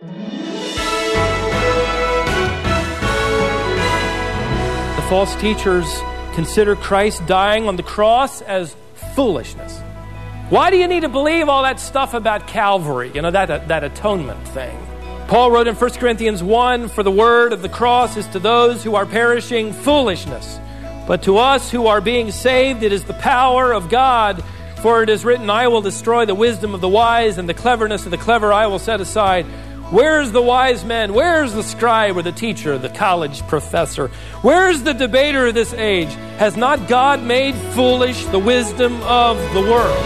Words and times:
The 0.00 0.06
false 5.10 5.36
teachers 5.36 5.84
consider 6.34 6.74
Christ 6.74 7.26
dying 7.26 7.68
on 7.68 7.76
the 7.76 7.82
cross 7.82 8.40
as 8.40 8.74
foolishness. 9.14 9.78
Why 10.48 10.70
do 10.70 10.78
you 10.78 10.88
need 10.88 11.00
to 11.00 11.10
believe 11.10 11.50
all 11.50 11.64
that 11.64 11.78
stuff 11.78 12.14
about 12.14 12.46
Calvary, 12.46 13.10
you 13.14 13.20
know, 13.20 13.30
that, 13.30 13.68
that 13.68 13.84
atonement 13.84 14.48
thing? 14.48 14.74
Paul 15.28 15.50
wrote 15.50 15.68
in 15.68 15.74
1 15.74 15.90
Corinthians 15.92 16.42
1 16.42 16.88
For 16.88 17.02
the 17.02 17.10
word 17.10 17.52
of 17.52 17.60
the 17.60 17.68
cross 17.68 18.16
is 18.16 18.26
to 18.28 18.38
those 18.38 18.82
who 18.82 18.94
are 18.94 19.04
perishing 19.04 19.74
foolishness, 19.74 20.58
but 21.06 21.24
to 21.24 21.36
us 21.36 21.70
who 21.70 21.88
are 21.88 22.00
being 22.00 22.30
saved, 22.30 22.82
it 22.82 22.92
is 22.92 23.04
the 23.04 23.12
power 23.12 23.74
of 23.74 23.90
God. 23.90 24.42
For 24.80 25.02
it 25.02 25.10
is 25.10 25.26
written, 25.26 25.50
I 25.50 25.68
will 25.68 25.82
destroy 25.82 26.24
the 26.24 26.34
wisdom 26.34 26.72
of 26.74 26.80
the 26.80 26.88
wise, 26.88 27.36
and 27.36 27.46
the 27.46 27.52
cleverness 27.52 28.06
of 28.06 28.12
the 28.12 28.16
clever 28.16 28.50
I 28.50 28.66
will 28.66 28.78
set 28.78 29.02
aside. 29.02 29.44
Where's 29.90 30.30
the 30.30 30.40
wise 30.40 30.84
man? 30.84 31.14
Where's 31.14 31.52
the 31.52 31.64
scribe 31.64 32.16
or 32.16 32.22
the 32.22 32.30
teacher, 32.30 32.78
the 32.78 32.88
college 32.88 33.44
professor? 33.48 34.06
Where's 34.40 34.84
the 34.84 34.94
debater 34.94 35.48
of 35.48 35.54
this 35.54 35.72
age? 35.72 36.10
Has 36.38 36.56
not 36.56 36.86
God 36.86 37.24
made 37.24 37.56
foolish 37.56 38.24
the 38.26 38.38
wisdom 38.38 39.02
of 39.02 39.36
the 39.52 39.60
world? 39.60 39.98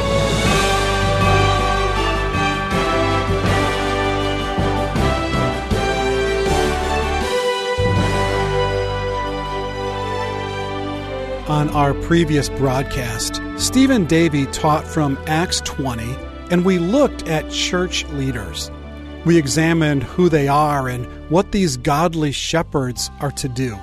On 11.46 11.68
our 11.74 11.92
previous 11.92 12.48
broadcast, 12.48 13.42
Stephen 13.58 14.06
Davey 14.06 14.46
taught 14.46 14.86
from 14.86 15.18
Acts 15.26 15.60
20, 15.60 16.16
and 16.50 16.64
we 16.64 16.78
looked 16.78 17.28
at 17.28 17.50
church 17.50 18.06
leaders. 18.06 18.70
We 19.24 19.38
examined 19.38 20.02
who 20.02 20.28
they 20.28 20.48
are 20.48 20.88
and 20.88 21.06
what 21.30 21.50
these 21.50 21.78
godly 21.78 22.30
shepherds 22.30 23.10
are 23.20 23.30
to 23.32 23.48
do. 23.48 23.78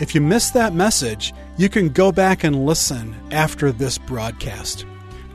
If 0.00 0.14
you 0.14 0.20
missed 0.20 0.54
that 0.54 0.74
message, 0.74 1.34
you 1.56 1.68
can 1.68 1.90
go 1.90 2.10
back 2.10 2.44
and 2.44 2.64
listen 2.64 3.14
after 3.30 3.72
this 3.72 3.98
broadcast. 3.98 4.86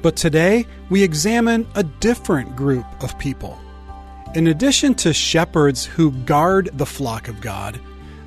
But 0.02 0.16
today, 0.16 0.66
we 0.90 1.04
examine 1.04 1.68
a 1.76 1.84
different 1.84 2.56
group 2.56 2.86
of 3.04 3.18
people. 3.20 3.60
In 4.36 4.48
addition 4.48 4.96
to 4.96 5.14
shepherds 5.14 5.86
who 5.86 6.12
guard 6.12 6.72
the 6.74 6.86
flock 6.86 7.28
of 7.28 7.42
God, 7.42 7.80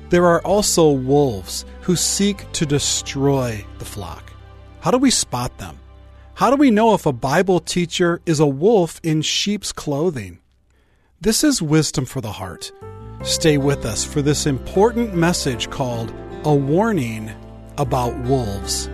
there 0.09 0.25
are 0.25 0.41
also 0.41 0.91
wolves 0.91 1.65
who 1.81 1.95
seek 1.95 2.49
to 2.53 2.65
destroy 2.65 3.65
the 3.79 3.85
flock. 3.85 4.31
How 4.79 4.91
do 4.91 4.97
we 4.97 5.11
spot 5.11 5.57
them? 5.57 5.79
How 6.35 6.49
do 6.49 6.55
we 6.55 6.71
know 6.71 6.93
if 6.93 7.05
a 7.05 7.13
Bible 7.13 7.59
teacher 7.59 8.21
is 8.25 8.39
a 8.39 8.47
wolf 8.47 8.99
in 9.03 9.21
sheep's 9.21 9.71
clothing? 9.71 10.39
This 11.23 11.45
is 11.45 11.61
Wisdom 11.61 12.03
for 12.03 12.19
the 12.19 12.33
Heart. 12.33 12.73
Stay 13.23 13.57
with 13.57 13.85
us 13.85 14.03
for 14.03 14.21
this 14.21 14.45
important 14.45 15.15
message 15.15 15.69
called 15.69 16.13
A 16.43 16.53
Warning 16.53 17.31
About 17.77 18.13
Wolves. 18.25 18.89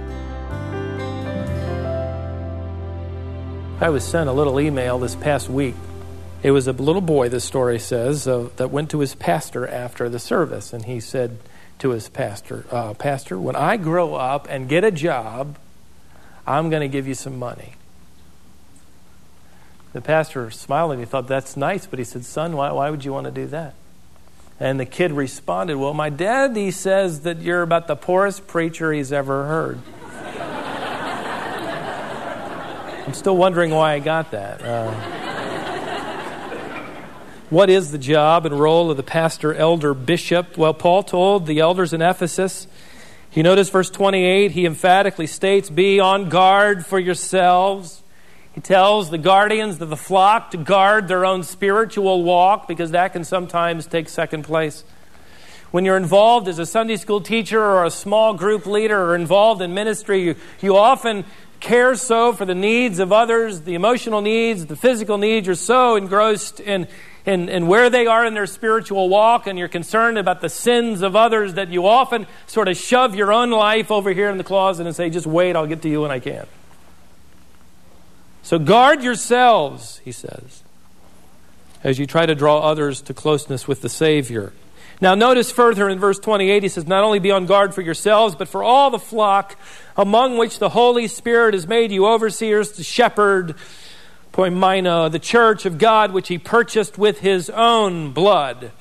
I 3.81 3.89
was 3.89 4.03
sent 4.03 4.30
a 4.30 4.31
little 4.31 4.59
email 4.59 5.00
this 5.00 5.16
past 5.16 5.50
week. 5.50 5.73
It 6.44 6.52
was 6.52 6.67
a 6.67 6.72
little 6.72 7.02
boy, 7.02 7.30
the 7.30 7.39
story 7.39 7.80
says, 7.80 8.27
uh, 8.27 8.50
that 8.57 8.69
went 8.69 8.91
to 8.91 9.00
his 9.00 9.16
pastor 9.16 9.67
after 9.67 10.07
the 10.07 10.19
service, 10.19 10.72
and 10.72 10.85
he 10.85 11.00
said 11.00 11.39
to 11.80 11.89
his 11.89 12.09
pastor, 12.09 12.67
uh, 12.69 12.94
Pastor, 12.94 13.39
when 13.39 13.55
I 13.55 13.75
grow 13.75 14.13
up 14.13 14.45
and 14.52 14.69
get 14.69 14.83
a 14.83 14.91
job, 14.91 15.57
I'm 16.45 16.69
going 16.69 16.83
to 16.83 16.88
give 16.88 17.07
you 17.07 17.16
some 17.16 17.39
money. 17.39 17.73
The 19.91 20.01
pastor 20.01 20.51
smiled 20.51 20.91
and 20.91 20.99
he 20.99 21.05
thought, 21.05 21.27
That's 21.27 21.57
nice, 21.57 21.87
but 21.87 21.99
he 21.99 22.05
said, 22.05 22.25
Son, 22.25 22.55
why, 22.55 22.71
why 22.71 22.89
would 22.89 23.03
you 23.03 23.11
want 23.11 23.25
to 23.25 23.31
do 23.31 23.47
that? 23.47 23.73
And 24.59 24.79
the 24.79 24.85
kid 24.85 25.11
responded, 25.11 25.77
Well, 25.77 25.93
my 25.93 26.09
dad, 26.09 26.55
he 26.55 26.71
says 26.71 27.21
that 27.21 27.41
you're 27.41 27.63
about 27.63 27.87
the 27.87 27.95
poorest 27.95 28.45
preacher 28.45 28.93
he's 28.93 29.11
ever 29.11 29.45
heard. 29.45 29.79
I'm 33.07 33.13
still 33.13 33.38
wondering 33.38 33.72
why 33.72 33.94
I 33.94 33.99
got 33.99 34.31
that. 34.31 34.61
Uh, 34.61 34.91
what 37.49 37.72
is 37.72 37.91
the 37.91 37.97
job 37.97 38.45
and 38.45 38.59
role 38.59 38.91
of 38.91 38.97
the 38.97 39.03
pastor, 39.03 39.55
elder, 39.55 39.95
bishop? 39.95 40.55
Well, 40.55 40.75
Paul 40.75 41.01
told 41.01 41.47
the 41.47 41.61
elders 41.61 41.94
in 41.94 42.01
Ephesus, 42.01 42.67
you 43.33 43.41
notice 43.41 43.69
verse 43.69 43.89
28, 43.89 44.51
he 44.51 44.67
emphatically 44.67 45.25
states, 45.25 45.72
Be 45.72 45.99
on 45.99 46.29
guard 46.29 46.85
for 46.85 46.99
yourselves 46.99 48.03
he 48.59 48.64
tells 48.64 49.09
the 49.09 49.18
guardians 49.18 49.80
of 49.80 49.90
the 49.90 49.96
flock 49.96 50.52
to 50.52 50.58
guard 50.58 51.08
their 51.08 51.25
own 51.25 51.44
spiritual 51.44 52.24
walk 52.24 52.68
because 52.68 52.92
that 52.92 53.14
can 53.14 53.24
sometimes 53.24 53.88
take 53.88 54.09
second 54.09 54.44
place. 54.44 54.84
When 55.72 55.86
you're 55.86 55.96
involved 55.96 56.50
as 56.50 56.59
a 56.59 56.66
Sunday 56.66 56.97
school 56.97 57.22
teacher 57.22 57.64
or 57.64 57.86
a 57.86 57.90
small 57.90 58.34
group 58.34 58.66
leader 58.66 59.02
or 59.02 59.16
involved 59.16 59.62
in 59.62 59.74
ministry, 59.74 60.24
you, 60.24 60.36
you 60.59 60.75
often 60.75 61.24
care 61.62 61.96
so 61.96 62.34
for 62.34 62.44
the 62.44 62.53
needs 62.53 63.00
of 63.00 63.14
others, 63.14 63.62
the 63.62 63.75
emotional 63.75 64.20
needs, 64.20 64.66
the 64.66 64.76
physical 64.76 65.18
needs. 65.18 65.47
You're 65.47 65.56
so 65.56 65.96
engrossed 65.96 66.59
in, 66.59 66.90
in, 67.26 67.47
in 67.47 67.66
where 67.66 67.90
they 67.90 68.08
are 68.08 68.26
in 68.26 68.34
their 68.34 68.46
spiritual 68.46 69.08
walk, 69.08 69.47
and 69.47 69.58
you're 69.58 69.70
concerned 69.70 70.18
about 70.18 70.41
the 70.41 70.50
sins 70.50 71.02
of 71.02 71.16
others 71.16 71.53
that 71.53 71.70
you 71.70 71.88
often 71.88 72.28
sort 72.46 72.68
of 72.68 72.76
shove 72.76 73.16
your 73.16 73.31
own 73.31 73.52
life 73.52 73.90
over 73.90 74.12
here 74.12 74.30
in 74.30 74.38
the 74.38 74.44
closet 74.44 74.86
and 74.86 74.94
say, 74.94 75.09
just 75.09 75.28
wait, 75.28 75.56
I'll 75.56 75.66
get 75.66 75.81
to 75.84 75.90
you 75.90 76.02
when 76.02 76.12
I 76.12 76.20
can. 76.20 76.46
So 78.49 78.57
guard 78.57 79.03
yourselves, 79.03 80.01
he 80.03 80.11
says, 80.11 80.63
as 81.83 81.99
you 81.99 82.07
try 82.07 82.25
to 82.25 82.33
draw 82.33 82.57
others 82.57 82.99
to 83.01 83.13
closeness 83.13 83.67
with 83.67 83.83
the 83.83 83.89
Savior. 83.89 84.53
Now, 84.99 85.13
notice 85.13 85.51
further 85.51 85.87
in 85.87 85.99
verse 85.99 86.17
28, 86.17 86.63
he 86.63 86.69
says, 86.69 86.87
Not 86.87 87.03
only 87.03 87.19
be 87.19 87.29
on 87.29 87.45
guard 87.45 87.75
for 87.75 87.81
yourselves, 87.81 88.33
but 88.33 88.47
for 88.47 88.63
all 88.63 88.89
the 88.89 88.97
flock 88.97 89.55
among 89.95 90.39
which 90.39 90.57
the 90.57 90.69
Holy 90.69 91.07
Spirit 91.07 91.53
has 91.53 91.67
made 91.67 91.91
you 91.91 92.07
overseers 92.07 92.71
to 92.71 92.83
shepherd, 92.83 93.53
poimaino, 94.33 95.11
the 95.11 95.19
church 95.19 95.67
of 95.67 95.77
God, 95.77 96.11
which 96.11 96.29
he 96.29 96.39
purchased 96.39 96.97
with 96.97 97.19
his 97.19 97.51
own 97.51 98.13
blood. 98.13 98.71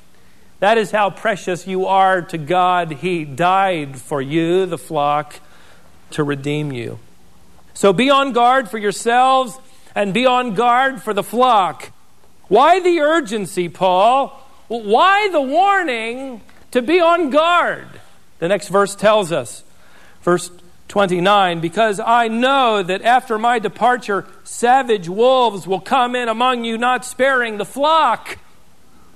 That 0.60 0.78
is 0.78 0.92
how 0.92 1.10
precious 1.10 1.66
you 1.66 1.84
are 1.84 2.22
to 2.22 2.38
God. 2.38 2.90
He 2.90 3.26
died 3.26 3.98
for 3.98 4.22
you, 4.22 4.64
the 4.64 4.78
flock, 4.78 5.40
to 6.12 6.24
redeem 6.24 6.72
you. 6.72 7.00
So 7.78 7.92
be 7.92 8.10
on 8.10 8.32
guard 8.32 8.68
for 8.68 8.76
yourselves 8.76 9.56
and 9.94 10.12
be 10.12 10.26
on 10.26 10.54
guard 10.54 11.00
for 11.00 11.14
the 11.14 11.22
flock. 11.22 11.92
Why 12.48 12.80
the 12.80 12.98
urgency, 12.98 13.68
Paul? 13.68 14.30
Why 14.66 15.28
the 15.28 15.40
warning 15.40 16.40
to 16.72 16.82
be 16.82 16.98
on 16.98 17.30
guard? 17.30 17.86
The 18.40 18.48
next 18.48 18.66
verse 18.66 18.96
tells 18.96 19.30
us, 19.30 19.62
verse 20.22 20.50
29, 20.88 21.60
because 21.60 22.00
I 22.00 22.26
know 22.26 22.82
that 22.82 23.02
after 23.02 23.38
my 23.38 23.60
departure, 23.60 24.26
savage 24.42 25.08
wolves 25.08 25.64
will 25.64 25.78
come 25.78 26.16
in 26.16 26.28
among 26.28 26.64
you, 26.64 26.78
not 26.78 27.04
sparing 27.04 27.58
the 27.58 27.64
flock. 27.64 28.38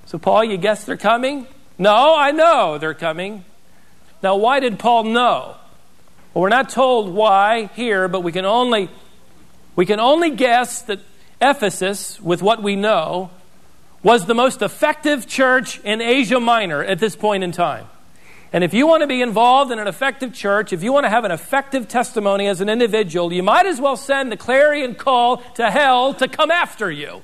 So, 0.06 0.21
Paul, 0.21 0.44
you 0.44 0.56
guess 0.56 0.84
they're 0.84 0.97
coming? 0.97 1.49
No, 1.79 2.15
I 2.15 2.31
know 2.31 2.79
they're 2.79 2.94
coming. 2.94 3.44
Now, 4.23 4.37
why 4.37 4.61
did 4.61 4.79
Paul 4.79 5.03
know? 5.03 5.56
Well, 6.34 6.43
we're 6.43 6.48
not 6.48 6.70
told 6.70 7.12
why 7.12 7.70
here, 7.75 8.09
but 8.09 8.20
we 8.20 8.32
can 8.32 8.44
only 8.44 8.88
we 9.75 9.87
can 9.87 10.00
only 10.00 10.31
guess 10.31 10.82
that 10.82 11.00
Ephesus, 11.41 12.20
with 12.20 12.43
what 12.43 12.62
we 12.62 12.76
know, 12.76 13.31
was 14.03 14.26
the 14.26 14.34
most 14.34 14.62
effective 14.62 15.26
church 15.26 15.81
in 15.81 16.00
Asia 16.00 16.41
Minor 16.41 16.82
at 16.84 16.98
this 16.98 17.16
point 17.16 17.43
in 17.44 17.53
time. 17.53 17.87
And 18.53 18.62
if 18.62 18.75
you 18.75 18.87
want 18.87 19.00
to 19.00 19.06
be 19.06 19.22
involved 19.22 19.72
in 19.72 19.78
an 19.78 19.87
effective 19.87 20.34
church, 20.34 20.75
if 20.75 20.82
you 20.82 20.93
want 20.93 21.04
to 21.04 21.10
have 21.10 21.25
an 21.25 21.31
effective 21.31 21.88
testimony 21.88 22.49
as 22.49 22.60
an 22.60 22.69
individual, 22.69 23.32
you 23.32 23.43
might 23.43 23.64
as 23.64 23.81
well 23.81 23.97
send 23.97 24.31
the 24.31 24.37
clarion 24.37 24.94
call 24.94 25.38
to 25.54 25.70
hell 25.70 26.12
to 26.14 26.28
come 26.28 26.50
after 26.50 26.91
you. 26.91 27.22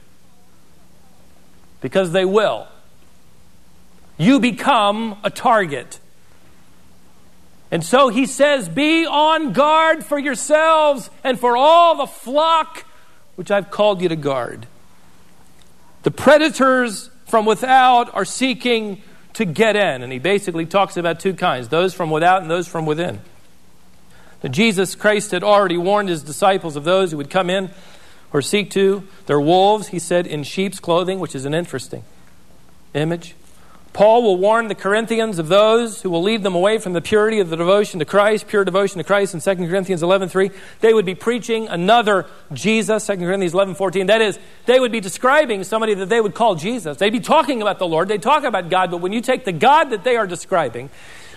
Because 1.83 2.13
they 2.13 2.25
will. 2.25 2.67
You 4.17 4.41
become 4.41 5.19
a 5.23 5.29
target. 5.29 6.01
And 7.71 7.85
so 7.85 8.09
he 8.09 8.27
says, 8.27 8.69
Be 8.69 9.07
on 9.07 9.53
guard 9.53 10.05
for 10.05 10.19
yourselves 10.19 11.11
and 11.23 11.39
for 11.39 11.57
all 11.57 11.97
the 11.97 12.07
flock 12.07 12.85
which 13.39 13.53
I've 13.53 13.71
called 13.71 14.03
you 14.03 14.09
to 14.09 14.17
guard. 14.17 14.67
The 16.03 16.11
predators 16.11 17.09
from 17.27 17.47
without 17.47 18.13
are 18.13 18.25
seeking 18.25 19.01
to 19.35 19.45
get 19.45 19.77
in. 19.77 20.03
And 20.03 20.13
he 20.13 20.19
basically 20.19 20.67
talks 20.67 20.97
about 20.97 21.21
two 21.21 21.35
kinds 21.35 21.69
those 21.69 21.95
from 21.95 22.11
without 22.11 22.43
and 22.43 22.51
those 22.51 22.67
from 22.67 22.85
within. 22.85 23.21
Now, 24.43 24.51
Jesus 24.51 24.97
Christ 24.97 25.31
had 25.31 25.45
already 25.45 25.77
warned 25.77 26.09
his 26.09 26.25
disciples 26.25 26.75
of 26.75 26.83
those 26.83 27.13
who 27.13 27.17
would 27.17 27.31
come 27.31 27.49
in 27.49 27.71
or 28.33 28.43
seek 28.43 28.71
to. 28.73 29.07
They're 29.27 29.41
wolves, 29.41 29.89
he 29.89 30.01
said, 30.01 30.27
in 30.27 30.43
sheep's 30.43 30.81
clothing, 30.81 31.21
which 31.21 31.37
is 31.37 31.45
an 31.45 31.55
interesting 31.55 32.03
image. 32.93 33.37
Paul 33.93 34.23
will 34.23 34.37
warn 34.37 34.69
the 34.69 34.75
Corinthians 34.75 35.39
of 35.39 35.49
those 35.49 36.03
who 36.03 36.11
will 36.11 36.23
lead 36.23 36.43
them 36.43 36.55
away 36.55 36.79
from 36.79 36.93
the 36.93 37.01
purity 37.01 37.41
of 37.41 37.51
the 37.51 37.57
devotion 37.57 37.99
to 37.99 38.05
Christ, 38.05 38.47
pure 38.47 38.65
devotion 38.65 38.99
to 38.99 39.05
Christ 39.05 39.35
in 39.35 39.41
2 39.41 39.67
Corinthians 39.67 40.03
11.3. 40.03 40.55
They 40.81 40.95
would 40.95 41.07
be 41.07 41.15
preaching 41.15 41.67
another 41.69 42.27
Jesus, 42.53 43.07
2 43.07 43.17
Corinthians 43.17 43.55
11.14. 43.55 44.07
That 44.07 44.21
is, 44.21 44.39
they 44.67 44.79
would 44.79 44.93
be 44.93 45.01
describing 45.01 45.65
somebody 45.65 45.95
that 45.95 46.09
they 46.09 46.21
would 46.21 46.35
call 46.35 46.55
Jesus. 46.55 46.99
They'd 46.99 47.11
be 47.11 47.21
talking 47.21 47.61
about 47.61 47.79
the 47.79 47.89
Lord. 47.89 48.09
They'd 48.09 48.23
talk 48.23 48.45
about 48.45 48.71
God, 48.71 48.91
but 48.91 49.01
when 49.01 49.13
you 49.13 49.21
take 49.21 49.45
the 49.45 49.53
God 49.53 49.91
that 49.91 50.05
they 50.05 50.17
are 50.17 50.27
describing, 50.27 50.91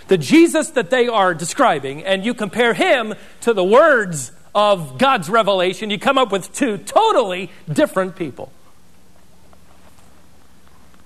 the 0.08 0.18
Jesus 0.18 0.72
that 0.72 0.90
they 0.90 1.08
are 1.08 1.34
describing, 1.34 2.04
and 2.04 2.26
you 2.26 2.34
compare 2.34 2.74
him 2.74 3.16
to 3.42 3.54
the 3.54 3.64
words 3.64 4.32
of 4.54 4.98
God's 4.98 5.30
revelation, 5.30 5.90
you 5.90 5.98
come 5.98 6.18
up 6.18 6.32
with 6.32 6.54
two 6.54 6.78
totally 6.78 7.50
different 7.72 8.16
people. 8.16 8.52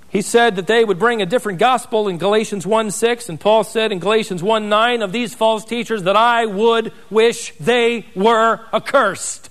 He 0.09 0.21
said 0.21 0.55
that 0.55 0.67
they 0.67 0.85
would 0.85 0.99
bring 0.99 1.21
a 1.21 1.25
different 1.25 1.59
gospel 1.59 2.07
in 2.07 2.17
Galatians 2.17 2.65
1 2.65 2.91
6, 2.91 3.29
and 3.29 3.39
Paul 3.39 3.63
said 3.63 3.91
in 3.91 3.99
Galatians 3.99 4.41
1 4.41 4.69
9 4.69 5.01
of 5.01 5.11
these 5.11 5.35
false 5.35 5.65
teachers 5.65 6.03
that 6.03 6.15
I 6.15 6.45
would 6.45 6.93
wish 7.09 7.53
they 7.59 8.05
were 8.15 8.61
accursed. 8.71 9.49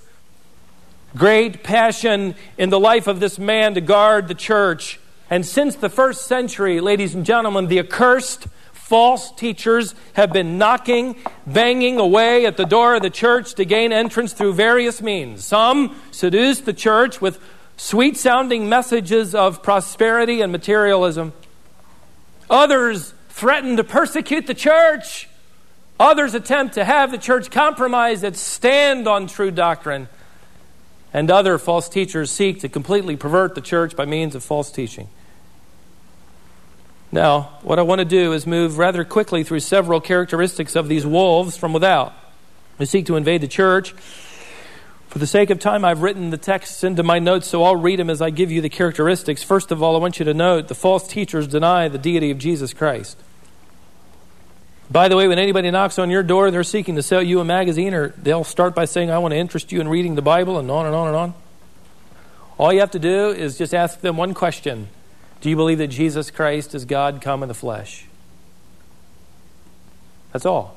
Great 1.17 1.63
passion 1.63 2.35
in 2.59 2.71
the 2.71 2.81
life 2.81 3.07
of 3.07 3.21
this 3.21 3.39
man 3.39 3.75
to 3.75 3.81
guard 3.81 4.27
the 4.27 4.35
church. 4.35 4.99
And 5.31 5.47
since 5.47 5.77
the 5.77 5.89
first 5.89 6.27
century, 6.27 6.81
ladies 6.81 7.15
and 7.15 7.25
gentlemen, 7.25 7.69
the 7.69 7.79
accursed 7.79 8.47
false 8.73 9.33
teachers 9.33 9.95
have 10.13 10.33
been 10.33 10.59
knocking, 10.59 11.17
banging 11.47 11.99
away 11.99 12.47
at 12.47 12.57
the 12.57 12.67
door 12.67 12.97
of 12.97 13.03
the 13.03 13.11
church 13.11 13.55
to 13.55 13.65
gain 13.65 13.93
entrance 13.93 14.33
through 14.33 14.53
various 14.53 15.01
means. 15.01 15.45
Some 15.45 16.01
seduce 16.11 16.61
the 16.61 16.75
church 16.75 17.21
with 17.21 17.39
sweet 17.77 18.17
sounding 18.17 18.69
messages 18.69 19.35
of 19.35 19.63
prosperity 19.63 20.41
and 20.41 20.53
materialism. 20.53 21.33
Others 22.49 23.15
threaten 23.31 23.77
to 23.77 23.85
persecute 23.85 24.47
the 24.47 24.55
church. 24.55 25.29
Others 25.99 26.35
attempt 26.35 26.75
to 26.75 26.85
have 26.85 27.11
the 27.11 27.19
church 27.19 27.51
compromise 27.51 28.23
its 28.23 28.41
stand 28.41 29.07
on 29.09 29.27
true 29.27 29.51
doctrine. 29.51 30.09
And 31.13 31.31
other 31.31 31.59
false 31.59 31.89
teachers 31.89 32.31
seek 32.31 32.61
to 32.61 32.69
completely 32.69 33.17
pervert 33.17 33.55
the 33.55 33.61
church 33.61 33.95
by 33.95 34.05
means 34.05 34.35
of 34.35 34.43
false 34.43 34.71
teaching. 34.71 35.09
Now, 37.13 37.59
what 37.63 37.79
I 37.79 37.83
want 37.83 38.01
to 38.01 38.05
do 38.05 38.33
is 38.33 38.45
move 38.45 38.77
rather 38.77 39.05
quickly 39.05 39.45
through 39.45 39.61
several 39.61 40.01
characteristics 40.01 40.75
of 40.75 40.89
these 40.89 41.07
wolves 41.07 41.57
from 41.57 41.73
without 41.73 42.13
who 42.79 42.87
seek 42.87 43.07
to 43.07 43.15
invade 43.17 43.41
the 43.41 43.49
church 43.49 43.95
for 45.15 45.21
the 45.21 45.29
sake 45.29 45.51
of 45.51 45.61
time, 45.61 45.85
I've 45.85 46.03
written 46.03 46.31
the 46.31 46.37
texts 46.37 46.83
into 46.83 47.05
my 47.05 47.21
notes, 47.21 47.47
so 47.47 47.63
I'll 47.63 47.77
read 47.77 48.01
them 48.01 48.11
as 48.11 48.21
I 48.21 48.31
give 48.31 48.51
you 48.51 48.61
the 48.61 48.69
characteristics. 48.69 49.45
First 49.45 49.71
of 49.71 49.81
all, 49.81 49.95
I 49.95 50.01
want 50.01 50.19
you 50.19 50.25
to 50.25 50.35
note 50.35 50.67
the 50.67 50.75
false 50.75 51.07
teachers 51.07 51.47
deny 51.47 51.87
the 51.87 51.99
deity 51.99 52.33
of 52.33 52.39
Jesus 52.39 52.73
Christ. 52.73 53.17
By 54.91 55.07
the 55.07 55.17
way, 55.17 55.29
when 55.29 55.39
anybody 55.39 55.71
knocks 55.71 56.01
on 56.01 56.11
your 56.11 56.25
door, 56.25 56.51
they're 56.51 56.65
seeking 56.65 56.97
to 56.97 57.03
sell 57.05 57.23
you 57.23 57.39
a 57.39 57.45
magazine, 57.45 57.95
or 57.95 58.09
they'll 58.09 58.43
start 58.43 58.75
by 58.75 58.87
saying, 58.87 59.13
I 59.13 59.19
want 59.19 59.31
to 59.31 59.39
interest 59.39 59.71
you 59.71 59.81
in 59.81 59.87
reading 59.87 60.17
the 60.17 60.21
Bible, 60.21 60.59
and 60.59 60.69
on 60.69 60.85
and 60.85 60.97
on 60.97 61.07
and 61.07 61.17
on. 61.17 61.35
All 62.59 62.73
you 62.73 62.81
have 62.81 62.91
to 62.91 62.99
do 62.99 63.29
is 63.29 63.57
just 63.57 63.73
ask 63.73 64.01
them 64.01 64.17
one 64.17 64.35
question 64.35 64.89
Do 65.43 65.49
you 65.49 65.55
believe 65.55 65.79
that 65.79 65.89
Jesus 65.91 66.33
Christ 66.33 66.75
is 66.75 66.85
God 66.85 67.23
come 67.23 67.45
in 67.45 67.49
the 67.49 67.55
flesh? 67.55 68.07
That's 70.33 70.45
all. 70.45 70.77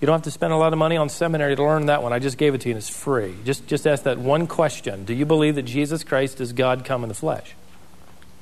You 0.00 0.06
don't 0.06 0.14
have 0.14 0.22
to 0.22 0.30
spend 0.30 0.52
a 0.52 0.56
lot 0.56 0.72
of 0.72 0.78
money 0.78 0.96
on 0.96 1.08
seminary 1.08 1.56
to 1.56 1.62
learn 1.62 1.86
that 1.86 2.02
one. 2.02 2.12
I 2.12 2.18
just 2.18 2.36
gave 2.36 2.54
it 2.54 2.60
to 2.62 2.68
you 2.68 2.74
and 2.74 2.78
it's 2.78 2.88
free. 2.88 3.34
Just, 3.44 3.66
just 3.66 3.86
ask 3.86 4.02
that 4.02 4.18
one 4.18 4.46
question 4.46 5.04
Do 5.04 5.14
you 5.14 5.24
believe 5.24 5.54
that 5.54 5.62
Jesus 5.62 6.04
Christ 6.04 6.40
is 6.40 6.52
God 6.52 6.84
come 6.84 7.02
in 7.02 7.08
the 7.08 7.14
flesh? 7.14 7.54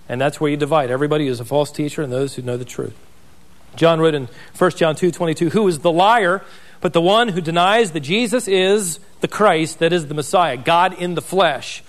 And 0.09 0.21
that's 0.21 0.41
where 0.41 0.51
you 0.51 0.57
divide 0.57 0.91
everybody 0.91 1.27
who's 1.27 1.41
a 1.41 1.45
false 1.45 1.71
teacher 1.71 2.03
and 2.03 2.13
those 2.13 2.35
who 2.35 2.43
know 2.43 2.57
the 2.57 2.65
truth. 2.65 2.97
John 3.77 4.01
wrote 4.01 4.15
in 4.15 4.29
1 4.59 4.71
John 4.73 4.97
2 4.97 5.11
22, 5.11 5.51
Who 5.51 5.69
is 5.69 5.81
the 5.81 5.93
liar 5.93 6.43
but 6.81 6.93
the 6.93 7.01
one 7.01 7.29
who 7.29 7.41
denies 7.41 7.93
that 7.93 8.01
Jesus 8.01 8.49
is 8.49 8.99
the 9.21 9.29
Christ, 9.29 9.79
that 9.79 9.93
is 9.93 10.09
the 10.09 10.15
Messiah, 10.15 10.57
God 10.57 10.95
in 10.95 11.15
the 11.15 11.23
flesh? 11.23 11.85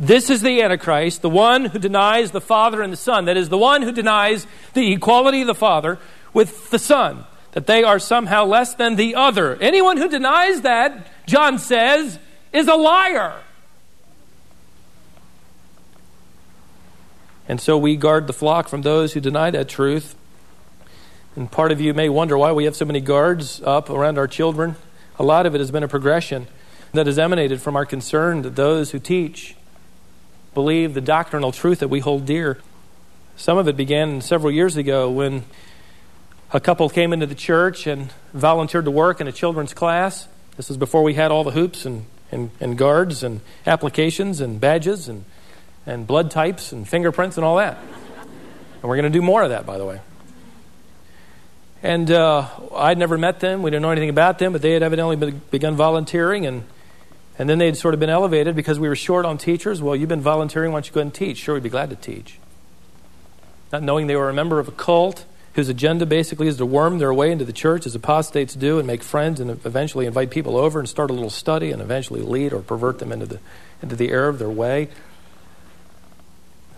This 0.00 0.30
is 0.30 0.40
the 0.40 0.62
Antichrist, 0.62 1.22
the 1.22 1.30
one 1.30 1.66
who 1.66 1.78
denies 1.78 2.32
the 2.32 2.40
Father 2.40 2.82
and 2.82 2.92
the 2.92 2.96
Son, 2.96 3.26
that 3.26 3.36
is, 3.36 3.50
the 3.50 3.58
one 3.58 3.82
who 3.82 3.92
denies 3.92 4.46
the 4.74 4.92
equality 4.92 5.42
of 5.42 5.46
the 5.46 5.54
Father 5.54 5.98
with 6.32 6.70
the 6.70 6.78
Son 6.78 7.24
that 7.52 7.66
they 7.66 7.82
are 7.84 7.98
somehow 7.98 8.44
less 8.44 8.74
than 8.74 8.96
the 8.96 9.14
other. 9.14 9.56
Anyone 9.56 9.96
who 9.96 10.08
denies 10.08 10.62
that, 10.62 11.06
John 11.26 11.58
says, 11.58 12.18
is 12.52 12.68
a 12.68 12.74
liar. 12.74 13.40
And 17.48 17.60
so 17.60 17.76
we 17.76 17.96
guard 17.96 18.26
the 18.26 18.32
flock 18.32 18.68
from 18.68 18.82
those 18.82 19.12
who 19.12 19.20
deny 19.20 19.50
that 19.50 19.68
truth. 19.68 20.14
And 21.36 21.50
part 21.50 21.72
of 21.72 21.80
you 21.80 21.92
may 21.94 22.08
wonder 22.08 22.36
why 22.36 22.52
we 22.52 22.64
have 22.64 22.76
so 22.76 22.84
many 22.84 23.00
guards 23.00 23.60
up 23.62 23.90
around 23.90 24.18
our 24.18 24.26
children. 24.26 24.76
A 25.18 25.22
lot 25.22 25.46
of 25.46 25.54
it 25.54 25.58
has 25.58 25.70
been 25.70 25.82
a 25.82 25.88
progression 25.88 26.46
that 26.92 27.06
has 27.06 27.18
emanated 27.18 27.60
from 27.60 27.76
our 27.76 27.86
concern 27.86 28.42
that 28.42 28.56
those 28.56 28.90
who 28.90 28.98
teach 28.98 29.56
believe 30.54 30.94
the 30.94 31.00
doctrinal 31.00 31.52
truth 31.52 31.80
that 31.80 31.88
we 31.88 32.00
hold 32.00 32.26
dear. 32.26 32.58
Some 33.36 33.56
of 33.56 33.66
it 33.66 33.76
began 33.76 34.20
several 34.20 34.52
years 34.52 34.76
ago 34.76 35.10
when 35.10 35.44
a 36.52 36.60
couple 36.60 36.88
came 36.90 37.12
into 37.12 37.26
the 37.26 37.34
church 37.34 37.86
and 37.86 38.12
volunteered 38.34 38.84
to 38.84 38.90
work 38.90 39.20
in 39.20 39.26
a 39.26 39.32
children's 39.32 39.72
class. 39.72 40.28
This 40.56 40.70
is 40.70 40.76
before 40.76 41.02
we 41.02 41.14
had 41.14 41.30
all 41.30 41.44
the 41.44 41.50
hoops 41.50 41.86
and, 41.86 42.04
and, 42.30 42.50
and 42.60 42.76
guards 42.76 43.22
and 43.22 43.40
applications 43.66 44.40
and 44.40 44.60
badges 44.60 45.08
and, 45.08 45.24
and 45.86 46.06
blood 46.06 46.30
types 46.30 46.72
and 46.72 46.86
fingerprints 46.86 47.38
and 47.38 47.46
all 47.46 47.56
that. 47.56 47.78
And 48.82 48.88
we're 48.88 48.96
going 48.96 49.10
to 49.10 49.18
do 49.18 49.22
more 49.22 49.42
of 49.42 49.50
that, 49.50 49.64
by 49.64 49.78
the 49.78 49.86
way. 49.86 50.00
And 51.82 52.10
uh, 52.10 52.48
I'd 52.76 52.98
never 52.98 53.16
met 53.16 53.40
them. 53.40 53.62
We 53.62 53.70
didn't 53.70 53.82
know 53.82 53.90
anything 53.90 54.10
about 54.10 54.38
them, 54.38 54.52
but 54.52 54.60
they 54.60 54.72
had 54.72 54.82
evidently 54.82 55.16
been, 55.16 55.40
begun 55.50 55.74
volunteering. 55.74 56.46
And, 56.46 56.64
and 57.38 57.48
then 57.48 57.58
they'd 57.58 57.76
sort 57.76 57.94
of 57.94 58.00
been 58.00 58.10
elevated 58.10 58.54
because 58.54 58.78
we 58.78 58.88
were 58.88 58.96
short 58.96 59.24
on 59.24 59.38
teachers. 59.38 59.80
Well, 59.80 59.96
you've 59.96 60.08
been 60.08 60.20
volunteering. 60.20 60.72
Why 60.72 60.76
don't 60.76 60.86
you 60.86 60.92
go 60.92 61.00
and 61.00 61.14
teach? 61.14 61.38
Sure, 61.38 61.54
we'd 61.54 61.62
be 61.62 61.70
glad 61.70 61.90
to 61.90 61.96
teach. 61.96 62.38
Not 63.72 63.82
knowing 63.82 64.06
they 64.06 64.16
were 64.16 64.28
a 64.28 64.34
member 64.34 64.58
of 64.58 64.68
a 64.68 64.72
cult 64.72 65.24
whose 65.54 65.68
agenda 65.68 66.06
basically 66.06 66.48
is 66.48 66.56
to 66.56 66.66
worm 66.66 66.98
their 66.98 67.12
way 67.12 67.30
into 67.30 67.44
the 67.44 67.52
church 67.52 67.86
as 67.86 67.94
apostates 67.94 68.54
do 68.54 68.78
and 68.78 68.86
make 68.86 69.02
friends 69.02 69.38
and 69.38 69.50
eventually 69.50 70.06
invite 70.06 70.30
people 70.30 70.56
over 70.56 70.78
and 70.78 70.88
start 70.88 71.10
a 71.10 71.12
little 71.12 71.30
study 71.30 71.70
and 71.70 71.82
eventually 71.82 72.22
lead 72.22 72.52
or 72.52 72.60
pervert 72.60 72.98
them 72.98 73.12
into 73.12 73.26
the, 73.26 73.38
into 73.82 73.94
the 73.94 74.10
error 74.10 74.28
of 74.28 74.38
their 74.38 74.50
way. 74.50 74.88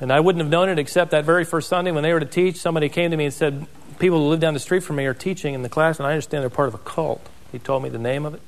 And 0.00 0.12
I 0.12 0.19
wouldn't 0.19 0.43
have 0.43 0.50
known 0.50 0.69
it 0.69 0.79
except 0.79 1.12
that 1.12 1.25
very 1.25 1.44
first 1.44 1.69
Sunday 1.69 1.93
when 1.93 2.03
they 2.03 2.12
were 2.12 2.21
to 2.21 2.26
teach, 2.26 2.56
somebody 2.56 2.88
came 2.88 3.12
to 3.12 3.17
me 3.17 3.26
and 3.26 3.35
said, 3.35 3.67
People 4.00 4.19
who 4.19 4.25
live 4.26 4.41
down 4.41 4.55
the 4.55 4.61
street 4.61 4.81
from 4.81 4.97
me 4.97 5.06
are 5.06 5.15
teaching 5.15 5.55
in 5.55 5.62
the 5.62 5.69
class, 5.69 5.99
and 5.99 6.06
I 6.06 6.11
understand 6.11 6.43
they're 6.43 6.50
part 6.50 6.67
of 6.67 6.75
a 6.75 6.79
cult. 6.79 7.25
He 7.53 7.61
told 7.61 7.85
me 7.85 7.88
the 7.88 7.99
name 7.99 8.27
of 8.27 8.35
it. 8.35 8.43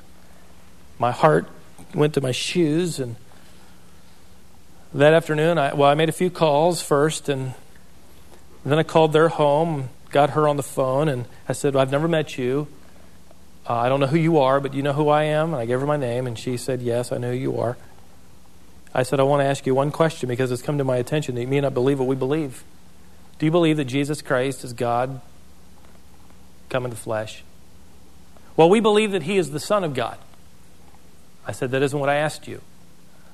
My 0.98 1.12
heart 1.12 1.48
went 1.94 2.14
to 2.14 2.20
my 2.20 2.32
shoes, 2.32 2.98
and 2.98 3.14
that 4.92 5.14
afternoon, 5.14 5.56
I, 5.56 5.72
well, 5.72 5.88
I 5.88 5.94
made 5.94 6.08
a 6.08 6.12
few 6.12 6.30
calls 6.30 6.82
first, 6.82 7.28
and 7.28 7.54
then 8.64 8.80
I 8.80 8.82
called 8.82 9.12
their 9.12 9.28
home 9.28 9.88
got 10.10 10.30
her 10.30 10.48
on 10.48 10.56
the 10.56 10.62
phone, 10.62 11.08
and 11.08 11.26
I 11.48 11.52
said, 11.52 11.74
well, 11.74 11.82
I've 11.82 11.90
never 11.90 12.08
met 12.08 12.38
you. 12.38 12.68
Uh, 13.68 13.74
I 13.74 13.88
don't 13.88 13.98
know 13.98 14.06
who 14.06 14.18
you 14.18 14.38
are, 14.38 14.60
but 14.60 14.74
you 14.74 14.82
know 14.82 14.92
who 14.92 15.08
I 15.08 15.24
am? 15.24 15.52
And 15.52 15.60
I 15.60 15.66
gave 15.66 15.80
her 15.80 15.86
my 15.86 15.96
name, 15.96 16.26
and 16.26 16.38
she 16.38 16.56
said, 16.56 16.80
Yes, 16.80 17.10
I 17.10 17.18
know 17.18 17.32
who 17.32 17.36
you 17.36 17.58
are. 17.58 17.76
I 18.94 19.02
said, 19.02 19.18
I 19.18 19.24
want 19.24 19.40
to 19.40 19.44
ask 19.44 19.66
you 19.66 19.74
one 19.74 19.90
question 19.90 20.28
because 20.28 20.52
it's 20.52 20.62
come 20.62 20.78
to 20.78 20.84
my 20.84 20.96
attention 20.96 21.34
that 21.34 21.40
you 21.40 21.48
may 21.48 21.60
not 21.60 21.74
believe 21.74 21.98
what 21.98 22.06
we 22.08 22.14
believe. 22.14 22.62
Do 23.38 23.44
you 23.44 23.52
believe 23.52 23.76
that 23.76 23.86
Jesus 23.86 24.22
Christ 24.22 24.64
is 24.64 24.72
God 24.72 25.20
come 26.68 26.84
in 26.84 26.90
the 26.90 26.96
flesh? 26.96 27.42
Well, 28.56 28.70
we 28.70 28.80
believe 28.80 29.10
that 29.10 29.24
he 29.24 29.36
is 29.36 29.50
the 29.50 29.60
Son 29.60 29.84
of 29.84 29.94
God. 29.94 30.18
I 31.44 31.52
said, 31.52 31.72
That 31.72 31.82
isn't 31.82 31.98
what 31.98 32.08
I 32.08 32.16
asked 32.16 32.46
you. 32.46 32.60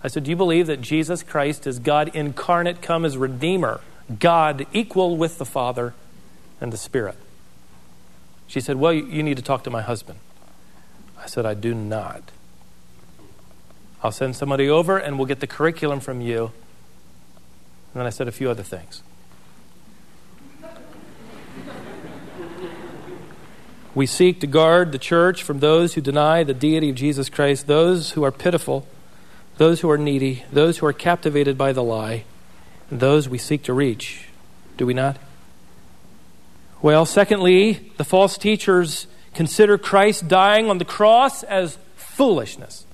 I 0.03 0.09
said, 0.09 0.25
Do 0.25 0.31
you 0.31 0.37
believe 0.37 0.67
that 0.67 0.81
Jesus 0.81 1.23
Christ 1.23 1.67
is 1.67 1.79
God 1.79 2.11
incarnate, 2.15 2.81
come 2.81 3.05
as 3.05 3.19
Redeemer, 3.19 3.83
God 4.19 4.67
equal 4.73 5.19
with 5.19 5.37
the 5.37 5.45
Father, 5.45 5.93
and 6.63 6.73
the 6.73 6.79
Spirit. 6.79 7.17
She 8.47 8.61
said, 8.61 8.77
Well, 8.77 8.93
you 8.93 9.23
need 9.23 9.37
to 9.37 9.43
talk 9.43 9.65
to 9.65 9.71
my 9.71 9.83
husband. 9.83 10.21
I 11.19 11.27
said, 11.27 11.45
I 11.45 11.55
do 11.55 11.75
not. 11.75 12.31
I'll 14.03 14.13
send 14.13 14.37
somebody 14.37 14.69
over 14.69 14.97
and 14.97 15.19
we'll 15.19 15.27
get 15.27 15.41
the 15.41 15.47
curriculum 15.47 16.01
from 16.01 16.21
you. 16.21 16.53
And 17.93 18.01
then 18.01 18.07
I 18.07 18.11
said 18.11 18.29
a 18.29 18.33
few 18.33 18.49
other 18.49 18.63
things. 18.63 19.03
we 23.95 24.07
seek 24.07 24.41
to 24.41 24.47
guard 24.47 24.93
the 24.93 24.99
church 24.99 25.43
from 25.43 25.59
those 25.59 25.95
who 25.95 26.01
deny 26.01 26.45
the 26.45 26.55
deity 26.55 26.91
of 26.91 26.97
Jesus 26.97 27.29
Christ, 27.29 27.67
those 27.67 28.13
who 28.13 28.23
are 28.23 28.33
pitiful, 28.33 28.87
those 29.59 29.81
who 29.81 29.91
are 29.91 29.99
needy, 29.99 30.45
those 30.53 30.79
who 30.79 30.87
are 30.87 30.93
captivated 30.93 31.59
by 31.59 31.73
the 31.73 31.83
lie, 31.83 32.25
and 32.91 33.01
those 33.01 33.29
we 33.29 33.39
seek 33.39 33.65
to 33.65 33.73
reach. 33.73 34.29
Do 34.77 34.87
we 34.87 34.95
not? 34.95 35.19
Well, 36.83 37.07
secondly, 37.07 37.93
the 37.97 38.05
false 38.05 38.37
teachers 38.37 39.07
consider 39.35 39.79
Christ 39.79 40.27
dying 40.27 40.69
on 40.69 40.79
the 40.79 40.85
cross 40.85 41.45
as 41.45 41.79
foolishness. 41.95 42.85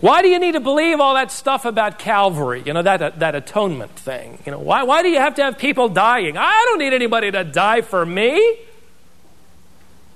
Why 0.00 0.22
do 0.22 0.28
you 0.28 0.38
need 0.38 0.52
to 0.52 0.60
believe 0.60 0.98
all 0.98 1.14
that 1.14 1.30
stuff 1.30 1.66
about 1.66 1.98
Calvary? 1.98 2.62
You 2.64 2.72
know, 2.72 2.82
that, 2.82 3.20
that 3.20 3.34
atonement 3.34 3.92
thing. 3.92 4.38
You 4.46 4.52
know, 4.52 4.58
why, 4.58 4.82
why 4.84 5.02
do 5.02 5.10
you 5.10 5.18
have 5.18 5.34
to 5.36 5.44
have 5.44 5.58
people 5.58 5.90
dying? 5.90 6.36
I 6.38 6.64
don't 6.66 6.78
need 6.78 6.94
anybody 6.94 7.30
to 7.30 7.44
die 7.44 7.82
for 7.82 8.04
me. 8.04 8.58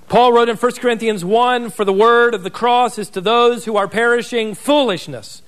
Paul 0.09 0.33
wrote 0.33 0.49
in 0.49 0.57
1 0.57 0.71
Corinthians 0.73 1.23
1 1.23 1.69
For 1.69 1.85
the 1.85 1.93
word 1.93 2.33
of 2.33 2.43
the 2.43 2.49
cross 2.49 2.97
is 2.97 3.09
to 3.11 3.21
those 3.21 3.65
who 3.65 3.77
are 3.77 3.87
perishing 3.87 4.55
foolishness, 4.55 5.41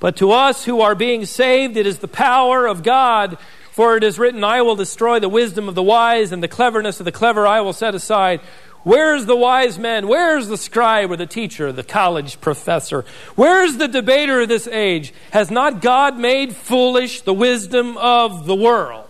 but 0.00 0.16
to 0.16 0.32
us 0.32 0.64
who 0.64 0.80
are 0.80 0.94
being 0.94 1.24
saved, 1.26 1.76
it 1.76 1.86
is 1.86 2.00
the 2.00 2.08
power 2.08 2.66
of 2.66 2.82
God. 2.82 3.38
For 3.80 3.96
it 3.96 4.04
is 4.04 4.18
written, 4.18 4.44
I 4.44 4.60
will 4.60 4.76
destroy 4.76 5.20
the 5.20 5.28
wisdom 5.30 5.66
of 5.66 5.74
the 5.74 5.82
wise, 5.82 6.32
and 6.32 6.42
the 6.42 6.48
cleverness 6.48 7.00
of 7.00 7.06
the 7.06 7.12
clever 7.12 7.46
I 7.46 7.62
will 7.62 7.72
set 7.72 7.94
aside. 7.94 8.40
Where's 8.82 9.24
the 9.24 9.34
wise 9.34 9.78
man? 9.78 10.06
Where's 10.06 10.48
the 10.48 10.58
scribe 10.58 11.10
or 11.10 11.16
the 11.16 11.24
teacher, 11.24 11.72
the 11.72 11.82
college 11.82 12.42
professor? 12.42 13.06
Where's 13.36 13.78
the 13.78 13.88
debater 13.88 14.42
of 14.42 14.50
this 14.50 14.66
age? 14.66 15.14
Has 15.30 15.50
not 15.50 15.80
God 15.80 16.18
made 16.18 16.54
foolish 16.54 17.22
the 17.22 17.32
wisdom 17.32 17.96
of 17.96 18.44
the 18.44 18.54
world? 18.54 19.08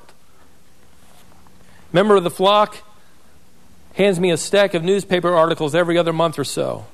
Member 1.92 2.14
of 2.14 2.22
the 2.22 2.30
flock 2.30 2.76
hands 3.94 4.20
me 4.20 4.30
a 4.30 4.36
stack 4.36 4.74
of 4.74 4.84
newspaper 4.84 5.34
articles 5.34 5.74
every 5.74 5.98
other 5.98 6.12
month 6.12 6.38
or 6.38 6.44
so, 6.44 6.86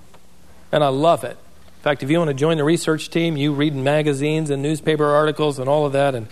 and 0.72 0.82
I 0.82 0.88
love 0.88 1.24
it. 1.24 1.36
In 1.76 1.82
fact, 1.82 2.02
if 2.02 2.10
you 2.10 2.16
want 2.16 2.30
to 2.30 2.34
join 2.34 2.56
the 2.56 2.64
research 2.64 3.10
team, 3.10 3.36
you 3.36 3.52
read 3.52 3.74
in 3.74 3.84
magazines 3.84 4.48
and 4.48 4.62
newspaper 4.62 5.04
articles 5.04 5.58
and 5.58 5.68
all 5.68 5.84
of 5.84 5.92
that, 5.92 6.14
and 6.14 6.28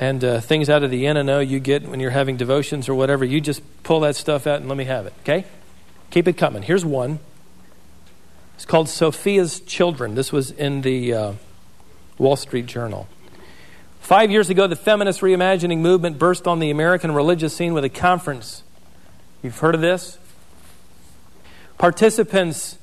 and 0.00 0.22
uh, 0.22 0.40
things 0.40 0.70
out 0.70 0.82
of 0.82 0.90
the 0.90 1.06
N&O 1.06 1.40
you 1.40 1.58
get 1.58 1.88
when 1.88 2.00
you're 2.00 2.10
having 2.10 2.36
devotions 2.36 2.88
or 2.88 2.94
whatever, 2.94 3.24
you 3.24 3.40
just 3.40 3.62
pull 3.82 4.00
that 4.00 4.16
stuff 4.16 4.46
out 4.46 4.60
and 4.60 4.68
let 4.68 4.78
me 4.78 4.84
have 4.84 5.06
it, 5.06 5.12
okay? 5.20 5.44
Keep 6.10 6.28
it 6.28 6.34
coming. 6.34 6.62
Here's 6.62 6.84
one. 6.84 7.18
It's 8.54 8.64
called 8.64 8.88
Sophia's 8.88 9.60
Children. 9.60 10.14
This 10.14 10.32
was 10.32 10.50
in 10.50 10.82
the 10.82 11.12
uh, 11.12 11.32
Wall 12.16 12.36
Street 12.36 12.66
Journal. 12.66 13.08
Five 14.00 14.30
years 14.30 14.50
ago, 14.50 14.66
the 14.66 14.76
feminist 14.76 15.20
reimagining 15.20 15.78
movement 15.78 16.18
burst 16.18 16.46
on 16.46 16.60
the 16.60 16.70
American 16.70 17.12
religious 17.12 17.54
scene 17.54 17.74
with 17.74 17.84
a 17.84 17.88
conference. 17.88 18.62
You've 19.42 19.58
heard 19.58 19.74
of 19.74 19.80
this? 19.80 20.18
Participants 21.76 22.78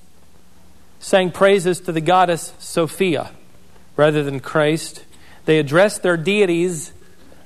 sang 0.99 1.31
praises 1.31 1.79
to 1.81 1.91
the 1.91 2.01
goddess 2.01 2.53
Sophia 2.59 3.31
rather 3.97 4.23
than 4.23 4.39
Christ. 4.39 5.03
They 5.45 5.59
addressed 5.59 6.03
their 6.03 6.17
deities 6.17 6.93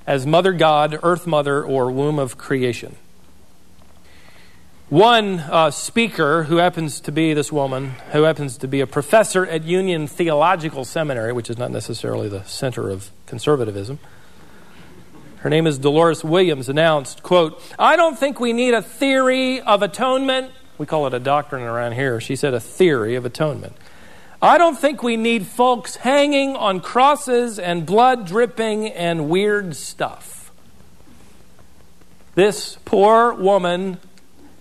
as 0.10 0.25
Mother 0.25 0.54
God, 0.54 0.98
Earth 1.04 1.28
Mother, 1.28 1.63
or 1.63 1.92
Womb 1.92 2.18
of 2.18 2.36
Creation. 2.36 2.96
One 4.89 5.42
uh, 5.42 5.70
speaker, 5.70 6.46
who 6.46 6.56
happens 6.56 7.00
to 7.01 7.12
be 7.12 7.36
this 7.36 7.51
woman, 7.51 7.92
who 8.12 8.24
happens 8.24 8.58
to 8.58 8.68
be 8.68 8.82
a 8.82 8.88
professor 8.88 9.46
at 9.46 9.66
Union 9.66 10.08
Theological 10.08 10.84
Seminary, 10.84 11.32
which 11.32 11.48
is 11.48 11.60
not 11.60 11.70
necessarily 11.70 12.28
the 12.28 12.44
center 12.46 12.89
of 12.89 13.12
conservatism, 13.28 14.00
her 15.42 15.50
name 15.51 15.68
is 15.68 15.78
Delores 15.78 16.24
Williams, 16.24 16.70
announced, 16.70 17.22
quote, 17.22 17.62
I 17.78 17.96
don't 17.96 18.18
think 18.18 18.39
we 18.39 18.51
need 18.51 18.74
a 18.74 18.82
theory 18.82 19.62
of 19.62 19.84
atonement. 19.84 20.51
We 20.80 20.88
call 20.88 21.06
it 21.06 21.13
a 21.13 21.20
doctrine 21.20 21.62
around 21.62 21.92
here. 21.92 22.20
She 22.20 22.36
said 22.36 22.56
a 22.56 22.60
theory 22.60 23.13
of 23.13 23.25
atonement. 23.25 23.75
I 24.41 24.58
don't 24.58 24.79
think 24.79 25.03
we 25.03 25.17
need 25.17 25.48
folks 25.48 25.98
hanging 25.98 26.55
on 26.55 26.79
crosses 26.79 27.60
and 27.60 27.86
blood 27.86 28.25
dripping 28.25 28.88
and 28.88 29.29
weird 29.29 29.75
stuff. 29.75 30.51
This 32.36 32.77
poor 32.86 33.34
woman 33.34 33.98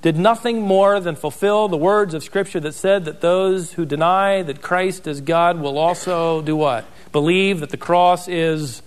did 0.02 0.16
nothing 0.16 0.62
more 0.62 0.98
than 0.98 1.14
fulfill 1.14 1.68
the 1.68 1.76
words 1.76 2.12
of 2.12 2.24
Scripture 2.24 2.58
that 2.60 2.72
said 2.72 3.04
that 3.04 3.20
those 3.20 3.74
who 3.74 3.84
deny 3.84 4.42
that 4.42 4.62
Christ 4.62 5.06
is 5.06 5.20
God 5.20 5.60
will 5.60 5.78
also 5.78 6.42
do 6.42 6.56
what? 6.56 6.84
Believe 7.12 7.60
that 7.60 7.70
the 7.70 7.76
cross 7.76 8.26
is 8.26 8.82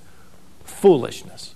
foolishness. 0.66 1.56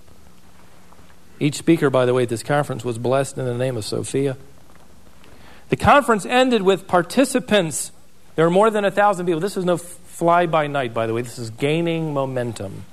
Each 1.40 1.56
speaker, 1.56 1.90
by 1.90 2.06
the 2.06 2.14
way, 2.14 2.24
at 2.24 2.30
this 2.30 2.44
conference 2.44 2.86
was 2.86 2.98
blessed 2.98 3.38
in 3.38 3.46
the 3.46 3.54
name 3.54 3.76
of 3.76 3.84
Sophia. 3.84 4.38
The 5.70 5.76
conference 5.76 6.26
ended 6.26 6.62
with 6.62 6.88
participants. 6.88 7.92
There 8.36 8.46
are 8.46 8.52
more 8.52 8.70
than 8.70 8.86
a 8.86 8.92
thousand 8.92 9.26
people. 9.26 9.40
This 9.40 9.58
is 9.58 9.66
no 9.66 9.78
fly 9.78 10.46
by 10.46 10.68
night, 10.68 10.94
by 10.94 11.08
the 11.08 11.14
way. 11.14 11.22
This 11.22 11.40
is 11.40 11.50
gaining 11.50 12.14
momentum. 12.14 12.86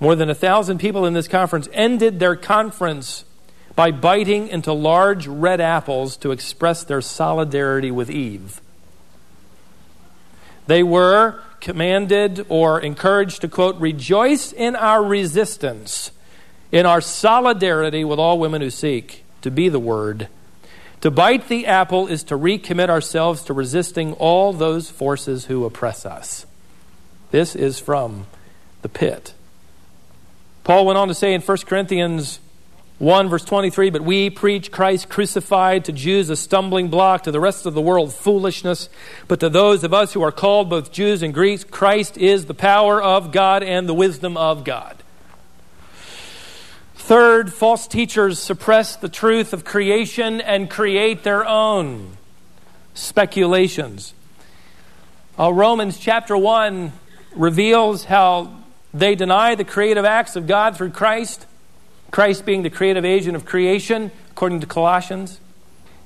More 0.00 0.14
than 0.14 0.28
a 0.28 0.34
thousand 0.34 0.78
people 0.78 1.06
in 1.06 1.14
this 1.14 1.28
conference 1.28 1.68
ended 1.72 2.18
their 2.18 2.36
conference 2.36 3.24
by 3.74 3.90
biting 3.90 4.48
into 4.48 4.72
large 4.72 5.26
red 5.26 5.60
apples 5.60 6.16
to 6.18 6.32
express 6.32 6.82
their 6.84 7.02
solidarity 7.02 7.90
with 7.90 8.10
Eve. 8.10 8.60
They 10.66 10.82
were 10.82 11.40
commanded 11.60 12.46
or 12.48 12.80
encouraged 12.80 13.42
to, 13.42 13.48
quote, 13.48 13.76
rejoice 13.76 14.52
in 14.52 14.76
our 14.76 15.04
resistance, 15.04 16.10
in 16.72 16.86
our 16.86 17.00
solidarity 17.00 18.04
with 18.04 18.18
all 18.18 18.38
women 18.38 18.62
who 18.62 18.70
seek 18.70 19.24
to 19.42 19.50
be 19.50 19.68
the 19.68 19.78
Word. 19.78 20.28
To 21.02 21.10
bite 21.10 21.48
the 21.48 21.66
apple 21.66 22.06
is 22.06 22.24
to 22.24 22.36
recommit 22.36 22.88
ourselves 22.88 23.42
to 23.44 23.52
resisting 23.52 24.14
all 24.14 24.52
those 24.52 24.90
forces 24.90 25.46
who 25.46 25.64
oppress 25.64 26.06
us. 26.06 26.46
This 27.30 27.54
is 27.54 27.78
from 27.78 28.26
the 28.82 28.88
pit. 28.88 29.34
Paul 30.64 30.86
went 30.86 30.98
on 30.98 31.08
to 31.08 31.14
say 31.14 31.34
in 31.34 31.40
1 31.40 31.58
Corinthians 31.58 32.40
1 32.98 33.28
verse 33.28 33.44
23 33.44 33.90
But 33.90 34.02
we 34.02 34.30
preach 34.30 34.72
Christ 34.72 35.08
crucified 35.08 35.84
to 35.84 35.92
Jews 35.92 36.30
a 36.30 36.36
stumbling 36.36 36.88
block, 36.88 37.24
to 37.24 37.30
the 37.30 37.40
rest 37.40 37.66
of 37.66 37.74
the 37.74 37.80
world 37.82 38.14
foolishness, 38.14 38.88
but 39.28 39.40
to 39.40 39.48
those 39.50 39.84
of 39.84 39.92
us 39.92 40.14
who 40.14 40.22
are 40.22 40.32
called 40.32 40.70
both 40.70 40.92
Jews 40.92 41.22
and 41.22 41.34
Greeks, 41.34 41.62
Christ 41.62 42.16
is 42.16 42.46
the 42.46 42.54
power 42.54 43.02
of 43.02 43.32
God 43.32 43.62
and 43.62 43.88
the 43.88 43.94
wisdom 43.94 44.36
of 44.36 44.64
God. 44.64 44.95
Third, 47.06 47.52
false 47.52 47.86
teachers 47.86 48.40
suppress 48.40 48.96
the 48.96 49.08
truth 49.08 49.52
of 49.52 49.64
creation 49.64 50.40
and 50.40 50.68
create 50.68 51.22
their 51.22 51.46
own 51.46 52.16
speculations. 52.94 54.12
Uh, 55.38 55.52
Romans 55.52 55.98
chapter 56.00 56.36
1 56.36 56.92
reveals 57.36 58.06
how 58.06 58.56
they 58.92 59.14
deny 59.14 59.54
the 59.54 59.62
creative 59.62 60.04
acts 60.04 60.34
of 60.34 60.48
God 60.48 60.76
through 60.76 60.90
Christ 60.90 61.46
Christ 62.10 62.44
being 62.44 62.64
the 62.64 62.70
creative 62.70 63.04
agent 63.04 63.36
of 63.36 63.44
creation, 63.44 64.10
according 64.32 64.58
to 64.62 64.66
Colossians. 64.66 65.38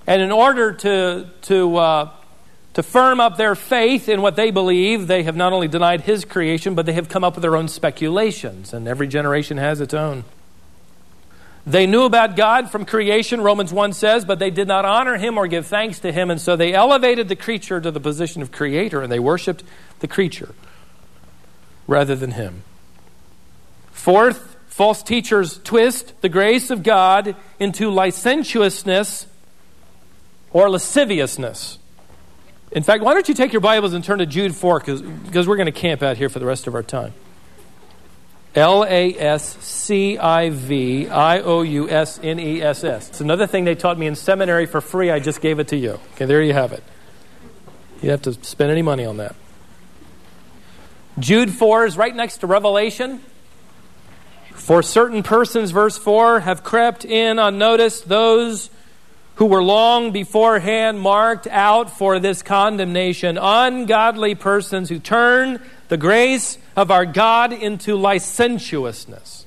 And 0.07 0.21
in 0.21 0.31
order 0.31 0.75
to, 0.75 1.31
to, 1.43 1.77
uh, 1.79 2.11
to 2.75 2.83
firm 2.83 3.21
up 3.21 3.39
their 3.39 3.55
faith 3.55 4.07
in 4.07 4.21
what 4.21 4.37
they 4.37 4.51
believe, 4.51 5.07
they 5.07 5.23
have 5.23 5.35
not 5.35 5.55
only 5.55 5.69
denied 5.69 6.03
his 6.03 6.27
creation, 6.27 6.75
but 6.75 6.85
they 6.85 6.93
have 6.93 7.09
come 7.09 7.25
up 7.25 7.37
with 7.37 7.43
their 7.43 7.57
own 7.57 7.69
speculations, 7.69 8.75
and 8.75 8.87
every 8.87 9.09
generation 9.09 9.57
has 9.57 9.81
its 9.81 9.95
own. 9.95 10.25
They 11.67 11.87
knew 11.87 12.03
about 12.03 12.37
God 12.37 12.71
from 12.71 12.85
creation, 12.85 13.41
Romans 13.41 13.73
1 13.73 13.93
says, 13.93 14.25
but 14.25 14.39
they 14.39 14.51
did 14.51 14.67
not 14.67 14.85
honor 14.85 15.19
him 15.19 15.37
or 15.37 15.47
give 15.47 15.67
thanks 15.67 16.01
to 16.01 16.13
him, 16.13 16.31
and 16.31 16.41
so 16.41 16.57
they 16.57 16.73
elevated 16.73 17.29
the 17.29 17.37
creature 17.37 17.81
to 17.81 17.91
the 17.91 18.01
position 18.01 18.41
of 18.41 18.51
creator, 18.51 19.03
and 19.03 19.13
they 19.13 19.19
worshiped 19.19 19.63
the 20.01 20.09
creature 20.09 20.55
rather 21.87 22.17
than 22.17 22.33
him. 22.33 22.63
Fourth, 23.93 24.51
False 24.71 25.03
teachers 25.03 25.59
twist 25.59 26.15
the 26.23 26.31
grace 26.31 26.71
of 26.71 26.83
God 26.83 27.37
into 27.59 27.91
licentiousness 27.91 29.27
or 30.53 30.71
lasciviousness. 30.71 31.79
In 32.73 32.83
fact, 32.83 33.03
why 33.03 33.13
don't 33.13 33.29
you 33.29 33.35
take 33.35 33.53
your 33.53 33.61
Bibles 33.61 33.93
and 33.93 34.03
turn 34.03 34.21
to 34.21 34.27
Jude 34.27 34.55
4 34.55 34.81
because 34.81 35.47
we're 35.47 35.57
going 35.57 35.67
to 35.67 35.73
camp 35.73 36.03
out 36.03 36.17
here 36.17 36.31
for 36.31 36.39
the 36.39 36.47
rest 36.47 36.67
of 36.67 36.75
our 36.75 36.83
time. 36.83 37.13
L 38.55 38.85
A 38.85 39.17
S 39.17 39.57
C 39.65 40.19
I 40.19 40.51
V 40.51 41.09
I 41.09 41.41
O 41.41 41.63
U 41.63 41.89
S 41.89 42.19
N 42.23 42.41
E 42.41 42.61
S 42.61 42.83
S. 42.83 43.09
It's 43.09 43.21
another 43.21 43.47
thing 43.47 43.65
they 43.65 43.77
taught 43.77 43.99
me 43.99 44.07
in 44.07 44.17
seminary 44.17 44.67
for 44.67 44.81
free. 44.81 45.11
I 45.11 45.21
just 45.21 45.41
gave 45.41 45.61
it 45.61 45.69
to 45.69 45.77
you. 45.77 46.01
Okay, 46.15 46.25
there 46.25 46.43
you 46.43 46.53
have 46.53 46.73
it. 46.73 46.83
You 48.03 48.11
have 48.11 48.23
to 48.23 48.33
spend 48.45 48.71
any 48.71 48.83
money 48.83 49.05
on 49.05 49.19
that. 49.19 49.37
Jude 51.19 51.53
4 51.53 51.87
is 51.87 51.97
right 51.97 52.15
next 52.15 52.39
to 52.39 52.47
Revelation. 52.47 53.21
For 54.53 54.83
certain 54.83 55.23
persons, 55.23 55.71
verse 55.71 55.99
4, 55.99 56.41
have 56.41 56.65
crept 56.65 57.05
in 57.05 57.39
unnoticed, 57.39 58.09
those 58.09 58.71
who 59.37 59.47
were 59.47 59.63
long 59.63 60.13
beforehand 60.13 61.01
marked 61.01 61.47
out 61.47 61.91
for 61.91 62.19
this 62.19 62.43
condemnation, 62.43 63.39
ungodly 63.41 64.35
persons 64.35 64.89
who 64.89 64.99
turn 64.99 65.61
the 65.91 65.97
grace 65.97 66.57
of 66.77 66.93
our 66.93 67.05
God 67.05 67.53
into 67.53 67.97
licentiousness. 67.97 69.45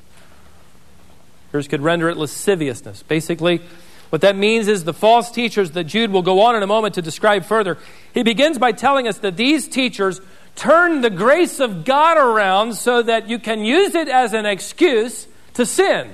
Yours 1.53 1.69
could 1.69 1.81
render 1.81 2.09
it 2.09 2.17
lasciviousness. 2.17 3.01
Basically, 3.03 3.61
what 4.09 4.21
that 4.21 4.35
means 4.35 4.67
is 4.67 4.83
the 4.83 4.93
false 4.93 5.31
teachers 5.31 5.71
that 5.71 5.85
Jude 5.85 6.11
will 6.11 6.21
go 6.21 6.41
on 6.41 6.57
in 6.57 6.61
a 6.61 6.67
moment 6.67 6.95
to 6.95 7.01
describe 7.01 7.45
further. 7.45 7.77
He 8.13 8.23
begins 8.23 8.57
by 8.57 8.73
telling 8.73 9.07
us 9.07 9.19
that 9.19 9.37
these 9.37 9.69
teachers 9.69 10.19
turn 10.57 10.99
the 10.99 11.09
grace 11.09 11.61
of 11.61 11.85
God 11.85 12.17
around 12.17 12.73
so 12.73 13.01
that 13.01 13.29
you 13.29 13.39
can 13.39 13.63
use 13.63 13.95
it 13.95 14.09
as 14.09 14.33
an 14.33 14.45
excuse 14.45 15.27
to 15.53 15.65
sin. 15.65 16.13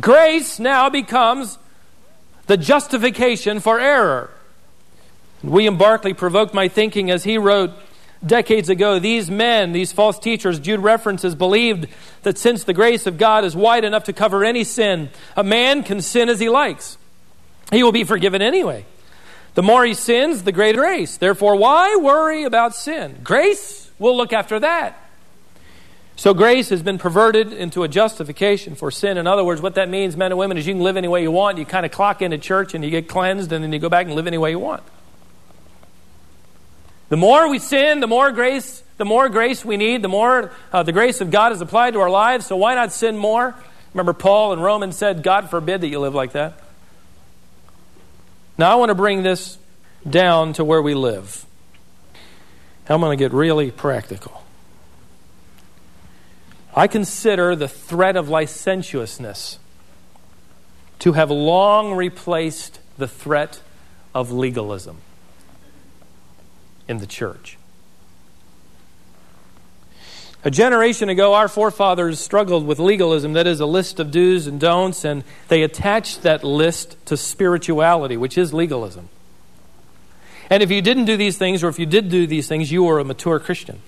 Grace 0.00 0.58
now 0.58 0.88
becomes 0.88 1.58
the 2.46 2.56
justification 2.56 3.60
for 3.60 3.78
error. 3.78 4.30
William 5.42 5.76
Barclay 5.76 6.14
provoked 6.14 6.54
my 6.54 6.68
thinking 6.68 7.10
as 7.10 7.24
he 7.24 7.36
wrote 7.36 7.72
decades 8.24 8.68
ago 8.68 8.98
these 8.98 9.30
men, 9.30 9.72
these 9.72 9.92
false 9.92 10.18
teachers, 10.18 10.60
Jude 10.60 10.80
references, 10.80 11.34
believed 11.34 11.88
that 12.22 12.38
since 12.38 12.64
the 12.64 12.72
grace 12.72 13.06
of 13.06 13.18
God 13.18 13.44
is 13.44 13.56
wide 13.56 13.84
enough 13.84 14.04
to 14.04 14.12
cover 14.12 14.44
any 14.44 14.64
sin, 14.64 15.10
a 15.36 15.44
man 15.44 15.82
can 15.82 16.00
sin 16.00 16.28
as 16.28 16.40
he 16.40 16.48
likes. 16.48 16.98
He 17.70 17.82
will 17.82 17.92
be 17.92 18.04
forgiven 18.04 18.42
anyway. 18.42 18.84
The 19.54 19.62
more 19.62 19.84
he 19.84 19.94
sins, 19.94 20.44
the 20.44 20.52
greater 20.52 20.80
grace. 20.80 21.16
Therefore, 21.18 21.56
why 21.56 21.96
worry 21.96 22.44
about 22.44 22.74
sin? 22.74 23.20
Grace, 23.22 23.90
we'll 23.98 24.16
look 24.16 24.32
after 24.32 24.60
that. 24.60 24.98
So, 26.16 26.34
grace 26.34 26.68
has 26.68 26.82
been 26.82 26.98
perverted 26.98 27.52
into 27.52 27.82
a 27.82 27.88
justification 27.88 28.74
for 28.74 28.90
sin. 28.90 29.16
In 29.16 29.26
other 29.26 29.44
words, 29.44 29.60
what 29.60 29.74
that 29.74 29.88
means, 29.88 30.16
men 30.16 30.30
and 30.30 30.38
women, 30.38 30.56
is 30.56 30.66
you 30.66 30.74
can 30.74 30.82
live 30.82 30.96
any 30.96 31.08
way 31.08 31.22
you 31.22 31.30
want. 31.30 31.58
You 31.58 31.64
kind 31.64 31.84
of 31.84 31.92
clock 31.92 32.22
into 32.22 32.38
church 32.38 32.74
and 32.74 32.84
you 32.84 32.90
get 32.90 33.08
cleansed, 33.08 33.50
and 33.52 33.64
then 33.64 33.72
you 33.72 33.78
go 33.78 33.88
back 33.88 34.06
and 34.06 34.14
live 34.14 34.26
any 34.26 34.38
way 34.38 34.50
you 34.50 34.58
want. 34.58 34.82
The 37.12 37.18
more 37.18 37.46
we 37.50 37.58
sin, 37.58 38.00
the 38.00 38.06
more 38.06 38.32
grace, 38.32 38.82
the 38.96 39.04
more 39.04 39.28
grace 39.28 39.66
we 39.66 39.76
need, 39.76 40.00
the 40.00 40.08
more 40.08 40.50
uh, 40.72 40.82
the 40.82 40.92
grace 40.92 41.20
of 41.20 41.30
God 41.30 41.52
is 41.52 41.60
applied 41.60 41.92
to 41.92 42.00
our 42.00 42.08
lives. 42.08 42.46
So, 42.46 42.56
why 42.56 42.74
not 42.74 42.90
sin 42.90 43.18
more? 43.18 43.54
Remember, 43.92 44.14
Paul 44.14 44.54
in 44.54 44.60
Romans 44.60 44.96
said, 44.96 45.22
God 45.22 45.50
forbid 45.50 45.82
that 45.82 45.88
you 45.88 46.00
live 46.00 46.14
like 46.14 46.32
that. 46.32 46.58
Now, 48.56 48.72
I 48.72 48.76
want 48.76 48.88
to 48.88 48.94
bring 48.94 49.22
this 49.22 49.58
down 50.08 50.54
to 50.54 50.64
where 50.64 50.80
we 50.80 50.94
live. 50.94 51.44
I'm 52.88 53.02
going 53.02 53.18
to 53.18 53.22
get 53.22 53.34
really 53.34 53.70
practical. 53.70 54.42
I 56.74 56.86
consider 56.86 57.54
the 57.54 57.68
threat 57.68 58.16
of 58.16 58.30
licentiousness 58.30 59.58
to 61.00 61.12
have 61.12 61.30
long 61.30 61.92
replaced 61.92 62.80
the 62.96 63.06
threat 63.06 63.60
of 64.14 64.32
legalism 64.32 64.96
in 66.92 66.98
the 66.98 67.06
church. 67.06 67.58
A 70.44 70.50
generation 70.50 71.08
ago, 71.08 71.34
our 71.34 71.48
forefathers 71.48 72.20
struggled 72.20 72.66
with 72.66 72.78
legalism, 72.78 73.32
that 73.32 73.46
is, 73.46 73.60
a 73.60 73.66
list 73.66 73.98
of 73.98 74.10
do's 74.10 74.46
and 74.46 74.60
don'ts, 74.60 75.04
and 75.04 75.24
they 75.48 75.62
attached 75.62 76.22
that 76.22 76.44
list 76.44 76.96
to 77.06 77.16
spirituality, 77.16 78.16
which 78.16 78.36
is 78.36 78.52
legalism. 78.52 79.08
And 80.50 80.62
if 80.62 80.70
you 80.70 80.82
didn't 80.82 81.06
do 81.06 81.16
these 81.16 81.38
things, 81.38 81.64
or 81.64 81.68
if 81.68 81.78
you 81.78 81.86
did 81.86 82.10
do 82.10 82.26
these 82.26 82.46
things, 82.46 82.70
you 82.70 82.82
were 82.82 82.98
a 82.98 83.04
mature 83.04 83.38
Christian. 83.38 83.80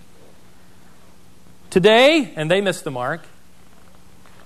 Today, 1.71 2.33
and 2.37 2.51
they 2.51 2.61
missed 2.61 2.85
the 2.85 2.91
mark, 2.91 3.27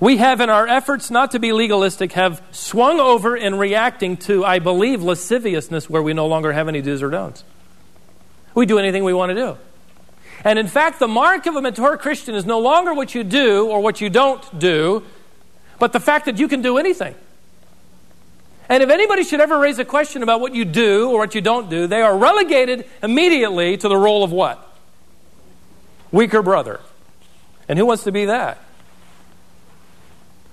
we 0.01 0.17
have, 0.17 0.41
in 0.41 0.49
our 0.49 0.67
efforts 0.67 1.11
not 1.11 1.33
to 1.33 1.39
be 1.39 1.53
legalistic, 1.53 2.13
have 2.13 2.43
swung 2.51 3.01
over 3.01 3.37
in 3.37 3.57
reacting 3.57 4.17
to, 4.19 4.45
I 4.45 4.61
believe, 4.61 5.03
lasciviousness 5.03 5.89
where 5.91 6.03
we 6.03 6.15
no 6.15 6.27
longer 6.27 6.53
have 6.53 6.69
any 6.69 6.81
do's 6.81 7.03
or 7.03 7.11
don'ts. 7.11 7.45
We 8.59 8.67
do 8.67 8.81
anything 8.81 9.05
we 9.05 9.15
want 9.15 9.31
to 9.31 9.37
do. 9.37 9.57
And 10.43 10.59
in 10.59 10.67
fact, 10.67 10.99
the 10.99 11.07
mark 11.07 11.47
of 11.47 11.55
a 11.55 11.63
mature 11.63 11.97
Christian 11.97 12.35
is 12.35 12.45
no 12.45 12.59
longer 12.59 12.93
what 12.93 13.15
you 13.15 13.23
do 13.23 13.69
or 13.69 13.79
what 13.81 14.01
you 14.01 14.11
don't 14.11 14.59
do, 14.59 15.05
but 15.79 15.93
the 15.93 16.01
fact 16.01 16.25
that 16.25 16.41
you 16.41 16.49
can 16.49 16.61
do 16.61 16.77
anything. 16.77 17.15
And 18.69 18.83
if 18.83 18.91
anybody 18.91 19.23
should 19.23 19.41
ever 19.41 19.61
raise 19.61 19.79
a 19.79 19.85
question 19.85 20.25
about 20.25 20.41
what 20.41 20.57
you 20.57 20.65
do 20.65 21.09
or 21.09 21.21
what 21.21 21.37
you 21.37 21.41
don't 21.41 21.71
do, 21.71 21.87
they 21.87 22.03
are 22.03 22.19
relegated 22.19 22.85
immediately 23.01 23.77
to 23.77 23.89
the 23.89 23.97
role 23.97 24.25
of 24.25 24.33
what? 24.33 24.77
Weaker 26.11 26.43
brother. 26.43 26.81
And 27.69 27.79
who 27.79 27.87
wants 27.87 28.03
to 28.03 28.11
be 28.11 28.25
that? 28.25 28.61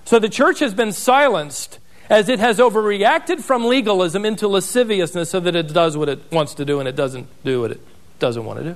So 0.05 0.19
the 0.19 0.29
church 0.29 0.59
has 0.59 0.75
been 0.75 0.91
silenced 0.91 1.79
as 2.07 2.29
it 2.29 2.37
has 2.37 2.59
overreacted 2.59 3.41
from 3.41 3.65
legalism 3.65 4.25
into 4.25 4.47
lasciviousness 4.47 5.31
so 5.31 5.39
that 5.39 5.55
it 5.55 5.73
does 5.73 5.97
what 5.97 6.07
it 6.07 6.31
wants 6.31 6.53
to 6.53 6.65
do 6.65 6.79
and 6.79 6.87
it 6.87 6.95
doesn't 6.95 7.27
do 7.43 7.61
what 7.61 7.71
it 7.71 7.81
doesn't 8.25 8.43
want 8.43 8.57
to 8.57 8.73
do. 8.73 8.75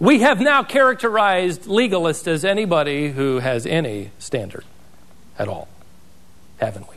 We 0.00 0.20
have 0.20 0.40
now 0.40 0.62
characterized 0.62 1.64
legalists 1.64 2.26
as 2.26 2.46
anybody 2.46 3.10
who 3.10 3.40
has 3.40 3.66
any 3.66 4.10
standard 4.18 4.64
at 5.38 5.48
all, 5.48 5.68
haven't 6.56 6.88
we? 6.88 6.96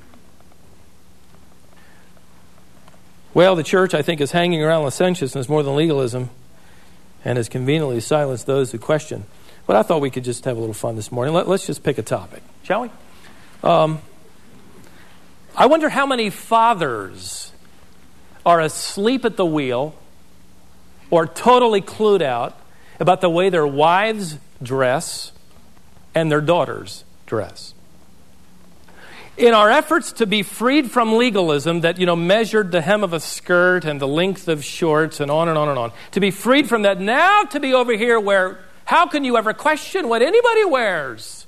Well, 3.33 3.57
the 3.57 3.63
church, 3.63 3.93
I 3.93 4.01
think, 4.01 4.21
is 4.21 4.31
hanging 4.31 4.63
around 4.63 4.83
licentiousness 4.83 5.49
more 5.49 5.61
than 5.61 5.75
legalism 5.75 6.29
and 7.25 7.35
has 7.35 7.49
conveniently 7.49 7.99
silenced 7.99 8.45
those 8.45 8.71
who 8.71 8.77
question. 8.77 9.25
But 9.67 9.75
I 9.75 9.83
thought 9.83 9.99
we 9.99 10.09
could 10.09 10.23
just 10.23 10.45
have 10.45 10.55
a 10.55 10.59
little 10.61 10.73
fun 10.73 10.95
this 10.95 11.11
morning. 11.11 11.33
Let, 11.33 11.49
us 11.49 11.67
just 11.67 11.83
pick 11.83 11.97
a 11.97 12.01
topic, 12.01 12.43
shall 12.63 12.83
we? 12.83 12.91
Um, 13.61 13.99
I 15.53 15.65
wonder 15.65 15.89
how 15.89 16.05
many 16.05 16.29
fathers 16.29 17.51
are 18.45 18.61
asleep 18.61 19.25
at 19.25 19.35
the 19.35 19.45
wheel 19.45 19.95
or 21.09 21.27
totally 21.27 21.81
clued 21.81 22.21
out 22.21 22.59
about 22.99 23.21
the 23.21 23.29
way 23.29 23.49
their 23.49 23.67
wives 23.67 24.37
dress 24.61 25.31
and 26.13 26.31
their 26.31 26.41
daughters 26.41 27.03
dress. 27.25 27.73
In 29.37 29.53
our 29.53 29.69
efforts 29.69 30.13
to 30.13 30.25
be 30.25 30.43
freed 30.43 30.89
from 30.89 31.17
legalism 31.17 31.81
that, 31.81 31.99
you 31.99 32.05
know, 32.05 32.15
measured 32.15 32.71
the 32.71 32.79
hem 32.79 33.03
of 33.03 33.11
a 33.11 33.19
skirt 33.19 33.83
and 33.83 33.99
the 33.99 34.07
length 34.07 34.47
of 34.47 34.63
shorts 34.63 35.19
and 35.19 35.29
on 35.29 35.49
and 35.49 35.57
on 35.57 35.67
and 35.67 35.77
on, 35.77 35.91
to 36.11 36.21
be 36.21 36.31
freed 36.31 36.69
from 36.69 36.83
that, 36.83 37.01
now 37.01 37.43
to 37.43 37.59
be 37.59 37.73
over 37.73 37.93
here 37.97 38.17
where 38.17 38.59
how 38.85 39.07
can 39.07 39.23
you 39.25 39.35
ever 39.35 39.53
question 39.53 40.07
what 40.07 40.21
anybody 40.21 40.63
wears? 40.63 41.47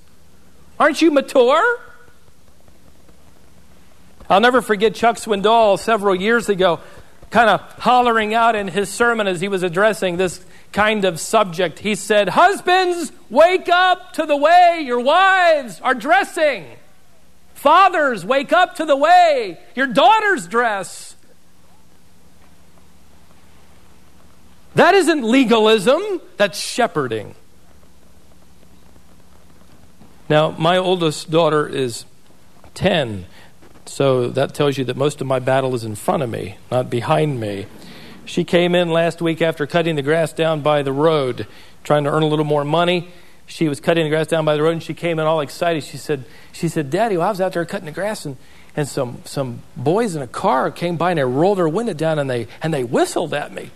Aren't 0.80 1.02
you 1.02 1.12
mature? 1.12 1.80
I'll 4.30 4.42
never 4.42 4.62
forget 4.62 4.94
Chuck 4.94 5.16
Swindoll 5.16 5.80
several 5.80 6.14
years 6.14 6.50
ago 6.50 6.82
kind 7.30 7.50
of 7.50 7.62
hollering 7.80 8.34
out 8.34 8.56
in 8.56 8.68
his 8.68 8.90
sermon 8.90 9.28
as 9.28 9.42
he 9.42 9.48
was 9.48 9.64
addressing 9.64 10.18
this 10.18 10.44
kind 10.72 11.06
of 11.06 11.20
subject. 11.20 11.80
He 11.80 11.96
said, 11.96 12.30
Husbands, 12.30 13.12
wake 13.30 13.70
up 13.70 14.14
to 14.14 14.26
the 14.26 14.38
way 14.38 14.82
your 14.86 15.00
wives 15.00 15.82
are 15.82 15.94
dressing. 15.94 16.66
Fathers, 17.54 18.26
wake 18.26 18.54
up 18.54 18.76
to 18.76 18.86
the 18.86 18.96
way 18.96 19.60
your 19.76 19.88
daughters 19.88 20.48
dress. 20.48 21.16
That 24.76 24.94
isn't 24.94 25.24
legalism, 25.24 26.22
that's 26.38 26.60
shepherding. 26.60 27.34
Now, 30.30 30.52
my 30.52 30.78
oldest 30.78 31.32
daughter 31.32 31.68
is 31.68 32.06
10. 32.76 33.26
So 33.88 34.30
that 34.30 34.54
tells 34.54 34.78
you 34.78 34.86
that 34.86 34.98
most 34.98 35.22
of 35.22 35.28
my 35.28 35.40
battle 35.40 35.74
is 35.74 35.84
in 35.84 35.96
front 35.96 36.24
of 36.24 36.30
me, 36.30 36.58
not 36.70 36.90
behind 36.90 37.40
me. 37.40 37.66
She 38.26 38.44
came 38.44 38.76
in 38.76 38.90
last 38.90 39.22
week 39.22 39.42
after 39.42 39.66
cutting 39.66 39.96
the 39.96 40.02
grass 40.02 40.34
down 40.34 40.62
by 40.62 40.84
the 40.84 40.92
road, 40.92 41.48
trying 41.84 42.04
to 42.04 42.12
earn 42.12 42.24
a 42.24 42.28
little 42.28 42.46
more 42.46 42.66
money. 42.66 43.10
She 43.46 43.70
was 43.70 43.80
cutting 43.80 44.04
the 44.04 44.10
grass 44.10 44.28
down 44.28 44.44
by 44.44 44.56
the 44.56 44.62
road, 44.62 44.72
and 44.72 44.84
she 44.84 44.94
came 44.94 45.20
in 45.20 45.26
all 45.26 45.40
excited. 45.40 45.84
She 45.86 45.96
said, 45.96 46.26
"She 46.52 46.68
said, 46.68 46.90
Daddy, 46.90 47.16
well, 47.16 47.28
I 47.28 47.30
was 47.30 47.40
out 47.40 47.54
there 47.54 47.64
cutting 47.64 47.86
the 47.86 47.94
grass, 47.94 48.26
and, 48.26 48.36
and 48.76 48.88
some 48.88 49.22
some 49.24 49.62
boys 49.78 50.16
in 50.16 50.22
a 50.22 50.28
car 50.28 50.70
came 50.70 50.98
by, 50.98 51.12
and 51.12 51.18
they 51.18 51.24
rolled 51.24 51.58
their 51.58 51.70
window 51.70 51.94
down, 51.94 52.20
and 52.20 52.30
they 52.30 52.48
and 52.62 52.74
they 52.74 52.84
whistled 52.84 53.34
at 53.34 53.54
me." 53.54 53.72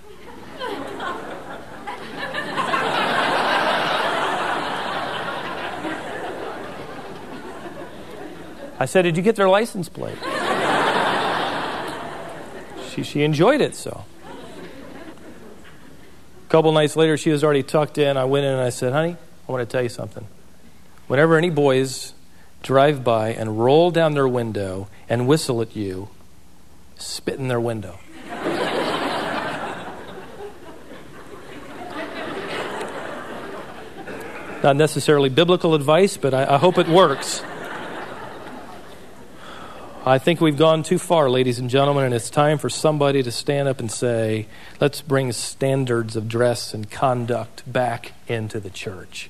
I 8.82 8.86
said, 8.86 9.04
Did 9.04 9.15
you 9.15 9.22
get 9.22 9.36
their 9.36 9.48
license 9.48 9.89
plate? 9.89 10.17
she, 12.89 13.04
she 13.04 13.22
enjoyed 13.22 13.62
it 13.62 13.76
so. 13.76 14.06
A 16.48 16.50
couple 16.50 16.72
nights 16.72 16.96
later, 16.96 17.15
she 17.15 17.30
was 17.30 17.44
already 17.44 17.62
tucked 17.62 18.00
in. 18.00 18.17
I 18.17 18.26
went 18.26 18.44
in 18.44 18.54
and 18.54 18.62
I 18.62 18.72
said, 18.72 18.91
Honey, 18.91 19.17
I 19.48 19.52
want 19.52 19.62
to 19.62 19.72
tell 19.72 19.84
you 19.84 19.89
something. 19.89 20.26
Whenever 21.06 21.38
any 21.38 21.52
boys 21.52 22.15
drive 22.63 23.04
by 23.04 23.30
and 23.30 23.60
roll 23.60 23.91
down 23.91 24.15
their 24.15 24.28
window 24.28 24.88
and 25.08 25.28
whistle 25.28 25.62
at 25.62 25.76
you, 25.76 26.10
spit 26.98 27.38
in 27.38 27.50
their 27.50 27.62
window. 27.62 28.00
Not 34.63 34.76
necessarily 34.76 35.30
biblical 35.30 35.76
advice, 35.76 36.17
but 36.17 36.34
I, 36.34 36.56
I 36.56 36.58
hope 36.58 36.80
it 36.80 36.88
works. 36.88 37.44
I 40.04 40.18
think 40.18 40.42
we've 40.42 40.58
gone 40.58 40.82
too 40.82 40.98
far, 40.98 41.30
ladies 41.30 41.60
and 41.60 41.70
gentlemen, 41.70 42.06
and 42.06 42.14
it's 42.16 42.32
time 42.32 42.58
for 42.58 42.72
somebody 42.72 43.22
to 43.22 43.32
stand 43.32 43.68
up 43.68 43.80
and 43.80 43.92
say, 43.92 44.48
let's 44.80 45.00
bring 45.00 45.32
standards 45.32 46.16
of 46.16 46.28
dress 46.28 46.74
and 46.74 46.90
conduct 46.90 47.72
back 47.72 48.14
into 48.28 48.60
the 48.60 48.72
church. 48.72 49.30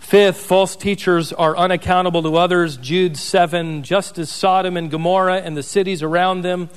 Fifth, 0.00 0.38
false 0.38 0.74
teachers 0.74 1.32
are 1.32 1.56
unaccountable 1.56 2.20
to 2.24 2.36
others. 2.36 2.76
Jude 2.78 3.16
7, 3.16 3.84
just 3.84 4.18
as 4.18 4.28
Sodom 4.28 4.76
and 4.76 4.90
Gomorrah 4.90 5.40
and 5.40 5.56
the 5.56 5.62
cities 5.62 6.02
around 6.02 6.42
them, 6.42 6.68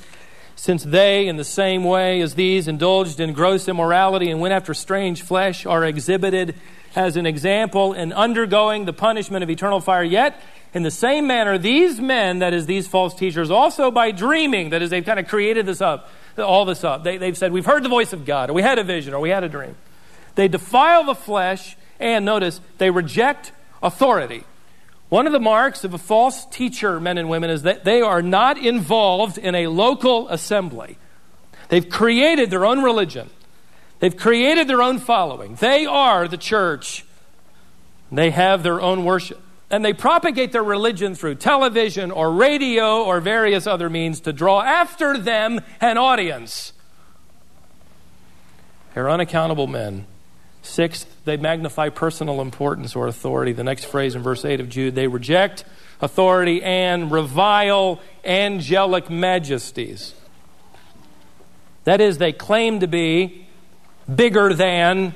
since 0.54 0.84
they, 0.84 1.26
in 1.26 1.36
the 1.36 1.42
same 1.42 1.82
way 1.82 2.20
as 2.20 2.36
these, 2.36 2.68
indulged 2.68 3.18
in 3.18 3.32
gross 3.32 3.66
immorality 3.66 4.30
and 4.30 4.38
went 4.38 4.54
after 4.54 4.72
strange 4.72 5.22
flesh, 5.22 5.66
are 5.66 5.84
exhibited 5.84 6.54
as 6.94 7.16
an 7.16 7.26
example 7.26 7.92
in 7.92 8.12
undergoing 8.12 8.84
the 8.84 8.92
punishment 8.92 9.42
of 9.42 9.50
eternal 9.50 9.80
fire. 9.80 10.04
Yet, 10.04 10.40
In 10.74 10.82
the 10.82 10.90
same 10.90 11.26
manner, 11.26 11.58
these 11.58 12.00
men, 12.00 12.38
that 12.38 12.54
is, 12.54 12.64
these 12.64 12.86
false 12.86 13.14
teachers, 13.14 13.50
also 13.50 13.90
by 13.90 14.10
dreaming, 14.10 14.70
that 14.70 14.80
is, 14.80 14.90
they've 14.90 15.04
kind 15.04 15.20
of 15.20 15.28
created 15.28 15.66
this 15.66 15.82
up, 15.82 16.08
all 16.38 16.64
this 16.64 16.82
up. 16.82 17.04
They, 17.04 17.18
they've 17.18 17.36
said, 17.36 17.52
We've 17.52 17.66
heard 17.66 17.82
the 17.82 17.90
voice 17.90 18.14
of 18.14 18.24
God, 18.24 18.48
or 18.48 18.54
we 18.54 18.62
had 18.62 18.78
a 18.78 18.84
vision, 18.84 19.12
or 19.12 19.20
we 19.20 19.28
had 19.28 19.44
a 19.44 19.50
dream. 19.50 19.76
They 20.34 20.48
defile 20.48 21.04
the 21.04 21.14
flesh, 21.14 21.76
and 22.00 22.24
notice, 22.24 22.60
they 22.78 22.90
reject 22.90 23.52
authority. 23.82 24.44
One 25.10 25.26
of 25.26 25.34
the 25.34 25.40
marks 25.40 25.84
of 25.84 25.92
a 25.92 25.98
false 25.98 26.46
teacher, 26.46 26.98
men 26.98 27.18
and 27.18 27.28
women, 27.28 27.50
is 27.50 27.64
that 27.64 27.84
they 27.84 28.00
are 28.00 28.22
not 28.22 28.56
involved 28.56 29.36
in 29.36 29.54
a 29.54 29.66
local 29.66 30.26
assembly. 30.30 30.96
They've 31.68 31.86
created 31.86 32.48
their 32.48 32.64
own 32.64 32.82
religion, 32.82 33.28
they've 33.98 34.16
created 34.16 34.68
their 34.68 34.80
own 34.80 34.98
following. 34.98 35.56
They 35.56 35.84
are 35.84 36.28
the 36.28 36.38
church, 36.38 37.04
they 38.10 38.30
have 38.30 38.62
their 38.62 38.80
own 38.80 39.04
worship. 39.04 39.42
And 39.72 39.84
they 39.84 39.94
propagate 39.94 40.52
their 40.52 40.62
religion 40.62 41.14
through 41.16 41.36
television 41.36 42.10
or 42.10 42.30
radio 42.30 43.02
or 43.02 43.20
various 43.20 43.66
other 43.66 43.90
means 43.90 44.20
to 44.20 44.32
draw 44.32 44.60
after 44.62 45.18
them 45.18 45.60
an 45.80 45.98
audience. 45.98 46.74
They're 48.94 49.10
unaccountable 49.10 49.66
men 49.66 50.06
Sixth, 50.62 51.12
they 51.24 51.36
magnify 51.36 51.88
personal 51.88 52.40
importance 52.40 52.94
or 52.94 53.08
authority. 53.08 53.52
The 53.52 53.64
next 53.64 53.84
phrase 53.84 54.14
in 54.14 54.22
verse 54.22 54.44
8 54.44 54.60
of 54.60 54.68
Jude 54.68 54.94
they 54.94 55.08
reject 55.08 55.64
authority 56.00 56.62
and 56.62 57.10
revile 57.10 58.00
angelic 58.24 59.10
majesties. 59.10 60.14
That 61.84 62.00
is, 62.00 62.18
they 62.18 62.32
claim 62.32 62.78
to 62.80 62.86
be 62.86 63.48
bigger 64.12 64.54
than, 64.54 65.12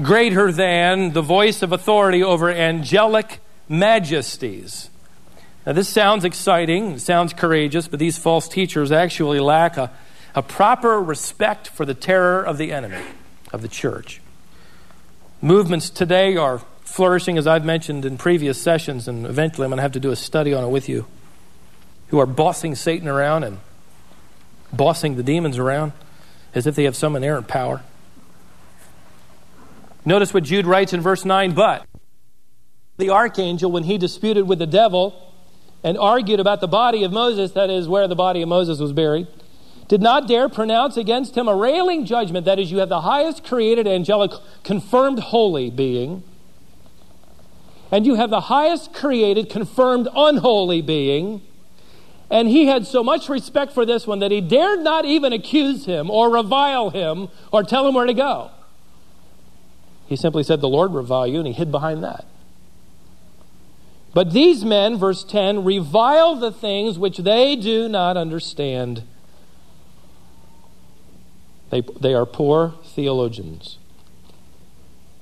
greater 0.00 0.52
than 0.52 1.12
the 1.12 1.22
voice 1.22 1.62
of 1.62 1.72
authority 1.72 2.22
over 2.22 2.50
angelic 2.50 3.40
majesties. 3.68 4.90
Now, 5.66 5.72
this 5.72 5.88
sounds 5.88 6.24
exciting, 6.24 6.92
it 6.92 7.00
sounds 7.00 7.32
courageous, 7.32 7.88
but 7.88 7.98
these 7.98 8.16
false 8.16 8.48
teachers 8.48 8.90
actually 8.90 9.40
lack 9.40 9.76
a, 9.76 9.90
a 10.34 10.42
proper 10.42 11.00
respect 11.02 11.68
for 11.68 11.84
the 11.84 11.94
terror 11.94 12.42
of 12.42 12.58
the 12.58 12.72
enemy 12.72 13.04
of 13.52 13.62
the 13.62 13.68
church. 13.68 14.20
Movements 15.42 15.90
today 15.90 16.36
are 16.36 16.62
flourishing, 16.80 17.36
as 17.36 17.46
I've 17.46 17.64
mentioned 17.64 18.04
in 18.04 18.16
previous 18.16 18.60
sessions, 18.60 19.08
and 19.08 19.26
eventually 19.26 19.64
I'm 19.64 19.70
going 19.70 19.78
to 19.78 19.82
have 19.82 19.92
to 19.92 20.00
do 20.00 20.10
a 20.10 20.16
study 20.16 20.54
on 20.54 20.64
it 20.64 20.68
with 20.68 20.88
you, 20.88 21.06
who 22.08 22.18
are 22.18 22.26
bossing 22.26 22.74
Satan 22.74 23.06
around 23.06 23.44
and 23.44 23.58
bossing 24.72 25.16
the 25.16 25.22
demons 25.22 25.58
around 25.58 25.92
as 26.54 26.66
if 26.66 26.74
they 26.74 26.84
have 26.84 26.96
some 26.96 27.14
inerrant 27.14 27.46
power. 27.46 27.82
Notice 30.04 30.32
what 30.32 30.44
Jude 30.44 30.66
writes 30.66 30.92
in 30.92 31.00
verse 31.00 31.24
9 31.24 31.54
But 31.54 31.86
the 32.96 33.10
archangel, 33.10 33.70
when 33.70 33.84
he 33.84 33.98
disputed 33.98 34.48
with 34.48 34.58
the 34.58 34.66
devil 34.66 35.32
and 35.82 35.96
argued 35.96 36.40
about 36.40 36.60
the 36.60 36.68
body 36.68 37.04
of 37.04 37.12
Moses, 37.12 37.52
that 37.52 37.70
is, 37.70 37.88
where 37.88 38.08
the 38.08 38.16
body 38.16 38.42
of 38.42 38.48
Moses 38.48 38.80
was 38.80 38.92
buried, 38.92 39.28
did 39.86 40.02
not 40.02 40.28
dare 40.28 40.48
pronounce 40.48 40.96
against 40.96 41.36
him 41.36 41.48
a 41.48 41.54
railing 41.54 42.04
judgment. 42.04 42.44
That 42.44 42.58
is, 42.58 42.70
you 42.70 42.78
have 42.78 42.88
the 42.88 43.02
highest 43.02 43.44
created 43.44 43.86
angelic 43.86 44.32
confirmed 44.64 45.18
holy 45.18 45.70
being, 45.70 46.22
and 47.90 48.04
you 48.04 48.16
have 48.16 48.30
the 48.30 48.42
highest 48.42 48.92
created 48.92 49.48
confirmed 49.48 50.08
unholy 50.14 50.82
being. 50.82 51.42
And 52.30 52.48
he 52.48 52.66
had 52.66 52.86
so 52.86 53.02
much 53.02 53.30
respect 53.30 53.72
for 53.72 53.86
this 53.86 54.06
one 54.06 54.18
that 54.18 54.30
he 54.30 54.42
dared 54.42 54.80
not 54.80 55.06
even 55.06 55.32
accuse 55.32 55.86
him 55.86 56.10
or 56.10 56.28
revile 56.28 56.90
him 56.90 57.28
or 57.50 57.62
tell 57.62 57.88
him 57.88 57.94
where 57.94 58.04
to 58.04 58.12
go. 58.12 58.50
He 60.08 60.16
simply 60.16 60.42
said, 60.42 60.60
The 60.60 60.68
Lord 60.68 60.92
revile 60.92 61.26
you, 61.26 61.38
and 61.38 61.46
he 61.46 61.52
hid 61.52 61.70
behind 61.70 62.02
that. 62.02 62.24
But 64.14 64.32
these 64.32 64.64
men, 64.64 64.96
verse 64.98 65.22
10, 65.22 65.64
revile 65.64 66.34
the 66.34 66.50
things 66.50 66.98
which 66.98 67.18
they 67.18 67.54
do 67.54 67.88
not 67.88 68.16
understand 68.16 69.04
they, 71.70 71.82
they 72.00 72.14
are 72.14 72.24
poor 72.24 72.74
theologians. 72.82 73.78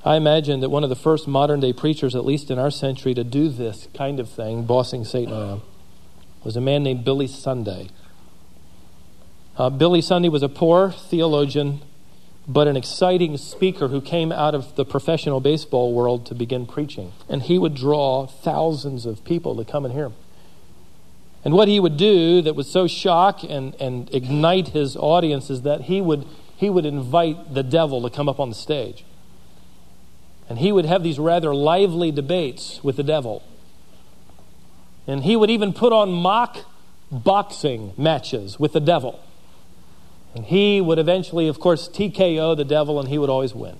I 0.04 0.14
imagine 0.16 0.60
that 0.60 0.68
one 0.68 0.84
of 0.84 0.90
the 0.90 0.96
first 0.96 1.26
modern 1.26 1.58
day 1.58 1.72
preachers, 1.72 2.14
at 2.14 2.24
least 2.24 2.50
in 2.50 2.58
our 2.58 2.70
century, 2.70 3.14
to 3.14 3.24
do 3.24 3.48
this 3.48 3.88
kind 3.92 4.20
of 4.20 4.30
thing, 4.30 4.64
bossing 4.64 5.04
Satan 5.04 5.34
around, 5.34 5.62
was 6.44 6.56
a 6.56 6.60
man 6.60 6.84
named 6.84 7.04
Billy 7.04 7.26
Sunday. 7.26 7.88
Uh, 9.56 9.70
Billy 9.70 10.00
Sunday 10.00 10.28
was 10.28 10.44
a 10.44 10.48
poor 10.48 10.92
theologian, 10.92 11.80
but 12.48 12.68
an 12.68 12.76
exciting 12.76 13.36
speaker 13.36 13.88
who 13.88 14.00
came 14.00 14.30
out 14.30 14.54
of 14.54 14.76
the 14.76 14.84
professional 14.84 15.40
baseball 15.40 15.92
world 15.92 16.26
to 16.26 16.34
begin 16.34 16.66
preaching. 16.66 17.12
And 17.28 17.42
he 17.42 17.58
would 17.58 17.74
draw 17.74 18.26
thousands 18.26 19.04
of 19.04 19.24
people 19.24 19.56
to 19.56 19.64
come 19.64 19.84
and 19.84 19.92
hear 19.92 20.06
him. 20.06 20.14
And 21.44 21.54
what 21.54 21.68
he 21.68 21.80
would 21.80 21.96
do 21.96 22.42
that 22.42 22.54
would 22.54 22.66
so 22.66 22.86
shock 22.86 23.42
and, 23.42 23.74
and 23.80 24.12
ignite 24.14 24.68
his 24.68 24.96
audience 24.96 25.50
is 25.50 25.62
that 25.62 25.82
he 25.82 26.00
would, 26.00 26.24
he 26.56 26.70
would 26.70 26.84
invite 26.84 27.54
the 27.54 27.62
devil 27.62 28.02
to 28.02 28.14
come 28.14 28.28
up 28.28 28.38
on 28.40 28.48
the 28.48 28.54
stage. 28.54 29.04
And 30.48 30.58
he 30.58 30.70
would 30.70 30.84
have 30.84 31.02
these 31.02 31.18
rather 31.18 31.54
lively 31.54 32.12
debates 32.12 32.82
with 32.84 32.96
the 32.96 33.02
devil. 33.02 33.42
And 35.06 35.24
he 35.24 35.36
would 35.36 35.50
even 35.50 35.72
put 35.72 35.92
on 35.92 36.12
mock 36.12 36.58
boxing 37.10 37.92
matches 37.96 38.58
with 38.58 38.72
the 38.72 38.80
devil. 38.80 39.20
And 40.36 40.44
he 40.44 40.82
would 40.82 40.98
eventually, 40.98 41.48
of 41.48 41.58
course, 41.58 41.88
TKO 41.88 42.54
the 42.58 42.64
devil, 42.64 43.00
and 43.00 43.08
he 43.08 43.16
would 43.16 43.30
always 43.30 43.54
win. 43.54 43.78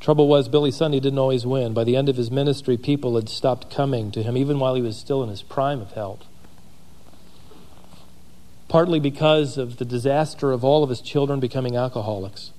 Trouble 0.00 0.26
was, 0.26 0.48
Billy 0.48 0.72
Sunday 0.72 0.98
didn't 0.98 1.20
always 1.20 1.46
win. 1.46 1.72
By 1.72 1.84
the 1.84 1.94
end 1.94 2.08
of 2.08 2.16
his 2.16 2.28
ministry, 2.28 2.76
people 2.76 3.14
had 3.14 3.28
stopped 3.28 3.70
coming 3.70 4.10
to 4.10 4.22
him, 4.24 4.36
even 4.36 4.58
while 4.58 4.74
he 4.74 4.82
was 4.82 4.96
still 4.96 5.22
in 5.22 5.28
his 5.28 5.42
prime 5.42 5.80
of 5.80 5.92
health. 5.92 6.24
Partly 8.66 8.98
because 8.98 9.56
of 9.56 9.76
the 9.76 9.84
disaster 9.84 10.50
of 10.50 10.64
all 10.64 10.82
of 10.82 10.90
his 10.90 11.00
children 11.00 11.38
becoming 11.38 11.76
alcoholics. 11.76 12.50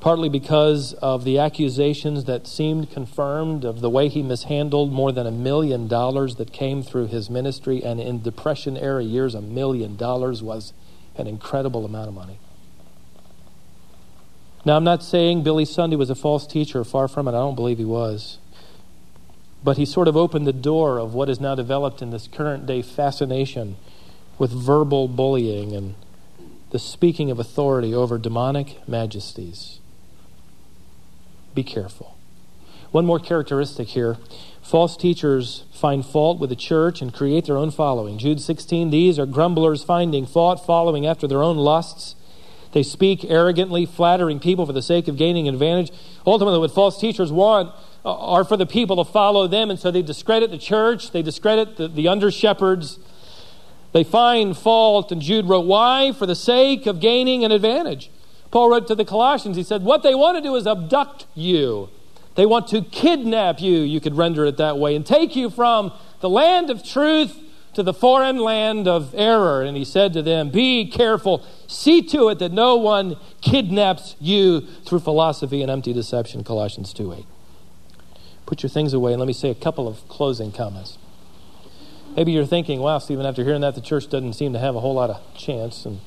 Partly 0.00 0.28
because 0.28 0.92
of 0.94 1.24
the 1.24 1.38
accusations 1.38 2.24
that 2.24 2.46
seemed 2.46 2.90
confirmed 2.90 3.64
of 3.64 3.80
the 3.80 3.90
way 3.90 4.08
he 4.08 4.22
mishandled 4.22 4.92
more 4.92 5.10
than 5.10 5.26
a 5.26 5.30
million 5.32 5.88
dollars 5.88 6.36
that 6.36 6.52
came 6.52 6.82
through 6.82 7.08
his 7.08 7.28
ministry. 7.28 7.82
And 7.82 8.00
in 8.00 8.22
Depression 8.22 8.76
era 8.76 9.02
years, 9.02 9.34
a 9.34 9.40
million 9.40 9.96
dollars 9.96 10.40
was 10.40 10.72
an 11.16 11.26
incredible 11.26 11.84
amount 11.84 12.08
of 12.08 12.14
money. 12.14 12.38
Now, 14.64 14.76
I'm 14.76 14.84
not 14.84 15.02
saying 15.02 15.42
Billy 15.42 15.64
Sunday 15.64 15.96
was 15.96 16.10
a 16.10 16.14
false 16.14 16.46
teacher, 16.46 16.84
far 16.84 17.08
from 17.08 17.26
it. 17.26 17.30
I 17.30 17.40
don't 17.40 17.56
believe 17.56 17.78
he 17.78 17.84
was. 17.84 18.38
But 19.64 19.78
he 19.78 19.84
sort 19.84 20.06
of 20.06 20.16
opened 20.16 20.46
the 20.46 20.52
door 20.52 20.98
of 20.98 21.14
what 21.14 21.28
is 21.28 21.40
now 21.40 21.56
developed 21.56 22.02
in 22.02 22.10
this 22.10 22.28
current 22.28 22.66
day 22.66 22.82
fascination 22.82 23.76
with 24.38 24.52
verbal 24.52 25.08
bullying 25.08 25.74
and 25.74 25.96
the 26.70 26.78
speaking 26.78 27.30
of 27.30 27.40
authority 27.40 27.94
over 27.94 28.18
demonic 28.18 28.86
majesties. 28.88 29.80
Be 31.54 31.62
careful. 31.62 32.16
One 32.90 33.04
more 33.04 33.18
characteristic 33.18 33.88
here 33.88 34.16
false 34.62 34.96
teachers 34.98 35.64
find 35.72 36.04
fault 36.04 36.38
with 36.38 36.50
the 36.50 36.56
church 36.56 37.00
and 37.00 37.12
create 37.12 37.46
their 37.46 37.56
own 37.56 37.70
following. 37.70 38.18
Jude 38.18 38.40
16 38.40 38.90
These 38.90 39.18
are 39.18 39.26
grumblers 39.26 39.82
finding 39.82 40.26
fault, 40.26 40.64
following 40.64 41.06
after 41.06 41.26
their 41.26 41.42
own 41.42 41.56
lusts. 41.56 42.14
They 42.72 42.82
speak 42.82 43.24
arrogantly, 43.24 43.86
flattering 43.86 44.40
people 44.40 44.66
for 44.66 44.74
the 44.74 44.82
sake 44.82 45.08
of 45.08 45.16
gaining 45.16 45.48
advantage. 45.48 45.90
Ultimately, 46.26 46.58
what 46.58 46.70
false 46.70 47.00
teachers 47.00 47.32
want 47.32 47.74
uh, 48.04 48.14
are 48.14 48.44
for 48.44 48.58
the 48.58 48.66
people 48.66 49.02
to 49.02 49.10
follow 49.10 49.46
them, 49.46 49.70
and 49.70 49.78
so 49.78 49.90
they 49.90 50.02
discredit 50.02 50.50
the 50.50 50.58
church, 50.58 51.12
they 51.12 51.22
discredit 51.22 51.76
the, 51.76 51.88
the 51.88 52.08
under 52.08 52.30
shepherds. 52.30 52.98
They 53.92 54.04
find 54.04 54.54
fault, 54.54 55.10
and 55.10 55.22
Jude 55.22 55.46
wrote, 55.46 55.64
Why? 55.64 56.12
For 56.12 56.26
the 56.26 56.34
sake 56.34 56.86
of 56.86 57.00
gaining 57.00 57.42
an 57.42 57.52
advantage. 57.52 58.10
Paul 58.50 58.70
wrote 58.70 58.86
to 58.88 58.94
the 58.94 59.04
Colossians, 59.04 59.56
he 59.56 59.62
said, 59.62 59.82
What 59.82 60.02
they 60.02 60.14
want 60.14 60.36
to 60.36 60.42
do 60.42 60.54
is 60.56 60.66
abduct 60.66 61.26
you. 61.34 61.90
They 62.34 62.46
want 62.46 62.68
to 62.68 62.82
kidnap 62.82 63.60
you, 63.60 63.80
you 63.80 64.00
could 64.00 64.16
render 64.16 64.46
it 64.46 64.56
that 64.58 64.78
way, 64.78 64.94
and 64.94 65.04
take 65.04 65.34
you 65.34 65.50
from 65.50 65.92
the 66.20 66.28
land 66.28 66.70
of 66.70 66.84
truth 66.84 67.36
to 67.74 67.82
the 67.82 67.92
foreign 67.92 68.38
land 68.38 68.88
of 68.88 69.14
error. 69.14 69.62
And 69.62 69.76
he 69.76 69.84
said 69.84 70.12
to 70.14 70.22
them, 70.22 70.50
Be 70.50 70.88
careful. 70.88 71.44
See 71.66 72.00
to 72.02 72.28
it 72.28 72.38
that 72.38 72.52
no 72.52 72.76
one 72.76 73.16
kidnaps 73.40 74.16
you 74.20 74.62
through 74.86 75.00
philosophy 75.00 75.62
and 75.62 75.70
empty 75.70 75.92
deception. 75.92 76.44
Colossians 76.44 76.92
2 76.92 77.12
8. 77.12 77.26
Put 78.46 78.62
your 78.62 78.70
things 78.70 78.94
away 78.94 79.12
and 79.12 79.20
let 79.20 79.26
me 79.26 79.32
say 79.32 79.50
a 79.50 79.54
couple 79.54 79.86
of 79.86 80.06
closing 80.08 80.52
comments. 80.52 80.96
Maybe 82.16 82.32
you're 82.32 82.46
thinking, 82.46 82.80
wow, 82.80 82.98
Stephen, 82.98 83.26
after 83.26 83.44
hearing 83.44 83.60
that, 83.60 83.74
the 83.74 83.80
church 83.80 84.08
doesn't 84.08 84.32
seem 84.32 84.52
to 84.54 84.58
have 84.58 84.74
a 84.74 84.80
whole 84.80 84.94
lot 84.94 85.10
of 85.10 85.20
chance. 85.36 85.84
And, 85.84 86.00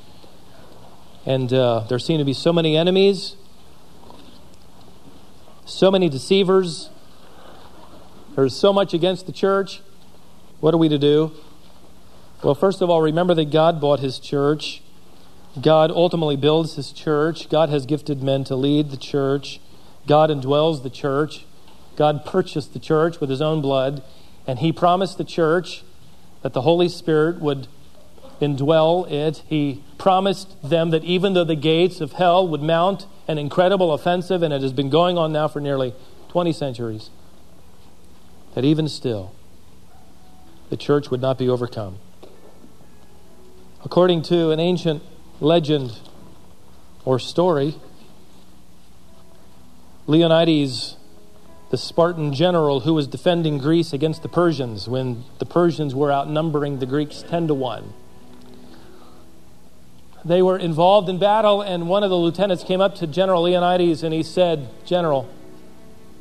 and 1.26 1.54
uh, 1.54 1.82
there 1.88 2.00
seem 2.00 2.18
to 2.18 2.26
be 2.26 2.34
so 2.34 2.52
many 2.52 2.76
enemies, 2.76 3.36
so 5.66 5.92
many 5.92 6.10
deceivers. 6.10 6.90
There's 8.36 8.56
so 8.56 8.74
much 8.74 8.94
against 8.94 9.26
the 9.26 9.32
church. 9.32 9.82
What 10.60 10.74
are 10.74 10.78
we 10.78 10.90
to 10.90 10.98
do? 10.98 11.32
Well, 12.44 12.56
first 12.56 12.82
of 12.82 12.90
all, 12.90 13.02
remember 13.02 13.36
that 13.36 13.52
God 13.52 13.80
bought 13.80 14.00
his 14.00 14.18
church. 14.18 14.82
God 15.60 15.92
ultimately 15.92 16.38
builds 16.38 16.76
his 16.76 16.92
church. 16.92 17.50
God 17.50 17.70
has 17.70 17.86
gifted 17.86 18.24
men 18.24 18.44
to 18.46 18.56
lead 18.56 18.90
the 18.90 18.98
church. 18.98 19.60
God 20.08 20.30
indwells 20.30 20.82
the 20.82 20.90
church. 20.90 21.46
God 21.96 22.26
purchased 22.26 22.74
the 22.74 22.80
church 22.80 23.20
with 23.20 23.30
his 23.30 23.42
own 23.42 23.62
blood, 23.62 24.02
and 24.48 24.60
he 24.60 24.72
promised 24.72 25.18
the 25.18 25.24
church 25.24 25.84
that 26.42 26.54
the 26.54 26.62
Holy 26.62 26.90
Spirit 26.90 27.40
would 27.40 27.68
indwell 28.42 29.10
it. 29.10 29.44
He 29.48 29.84
promised 29.98 30.62
them 30.68 30.90
that 30.90 31.04
even 31.04 31.34
though 31.34 31.44
the 31.44 31.56
gates 31.56 32.02
of 32.02 32.14
hell 32.14 32.48
would 32.48 32.62
mount 32.62 33.06
an 33.28 33.38
incredible 33.38 33.94
offensive, 33.94 34.44
and 34.44 34.54
it 34.54 34.62
has 34.62 34.74
been 34.74 34.90
going 34.90 35.18
on 35.18 35.32
now 35.32 35.48
for 35.48 35.62
nearly 35.62 35.94
20 36.30 36.52
centuries, 36.52 37.10
that 38.56 38.66
even 38.66 38.88
still, 38.88 39.34
the 40.70 40.78
church 40.78 41.10
would 41.10 41.22
not 41.22 41.38
be 41.38 41.48
overcome. 41.48 41.98
According 43.84 44.24
to 44.24 44.52
an 44.52 44.60
ancient 44.60 45.02
legend 45.40 46.00
or 47.06 47.20
story, 47.20 47.76
Leonidas, 50.08 50.98
the 51.70 51.78
Spartan 51.78 52.34
general 52.34 52.82
who 52.82 52.94
was 52.94 53.08
defending 53.08 53.58
Greece 53.58 53.94
against 53.94 54.24
the 54.24 54.30
Persians 54.30 54.90
when 54.90 55.24
the 55.40 55.46
Persians 55.46 55.96
were 55.96 56.12
outnumbering 56.12 56.80
the 56.80 56.86
Greeks 56.86 57.24
10 57.28 57.48
to 57.48 57.54
1. 57.54 57.94
They 60.24 60.42
were 60.42 60.58
involved 60.58 61.10
in 61.10 61.18
battle, 61.18 61.62
and 61.62 61.90
one 61.90 62.04
of 62.04 62.10
the 62.10 62.16
lieutenants 62.16 62.64
came 62.64 62.80
up 62.80 62.96
to 62.96 63.08
General 63.08 63.44
Leonidas 63.44 64.04
and 64.04 64.14
he 64.14 64.22
said, 64.22 64.70
General, 64.86 65.28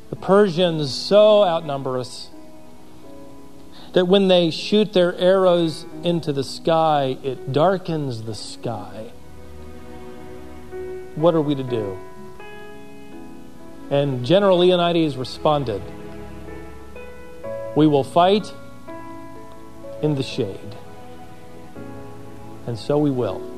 the 0.09 0.15
Persians 0.15 0.93
so 0.93 1.43
outnumber 1.43 1.99
us 1.99 2.29
that 3.93 4.07
when 4.07 4.27
they 4.27 4.49
shoot 4.49 4.93
their 4.93 5.13
arrows 5.15 5.85
into 6.03 6.31
the 6.33 6.43
sky, 6.43 7.17
it 7.23 7.51
darkens 7.51 8.23
the 8.23 8.33
sky. 8.33 9.11
What 11.15 11.35
are 11.35 11.41
we 11.41 11.55
to 11.55 11.63
do? 11.63 11.97
And 13.89 14.25
General 14.25 14.59
Leonidas 14.59 15.17
responded, 15.17 15.81
We 17.75 17.85
will 17.85 18.05
fight 18.05 18.51
in 20.01 20.15
the 20.15 20.23
shade. 20.23 20.75
And 22.65 22.79
so 22.79 22.97
we 22.97 23.11
will. 23.11 23.50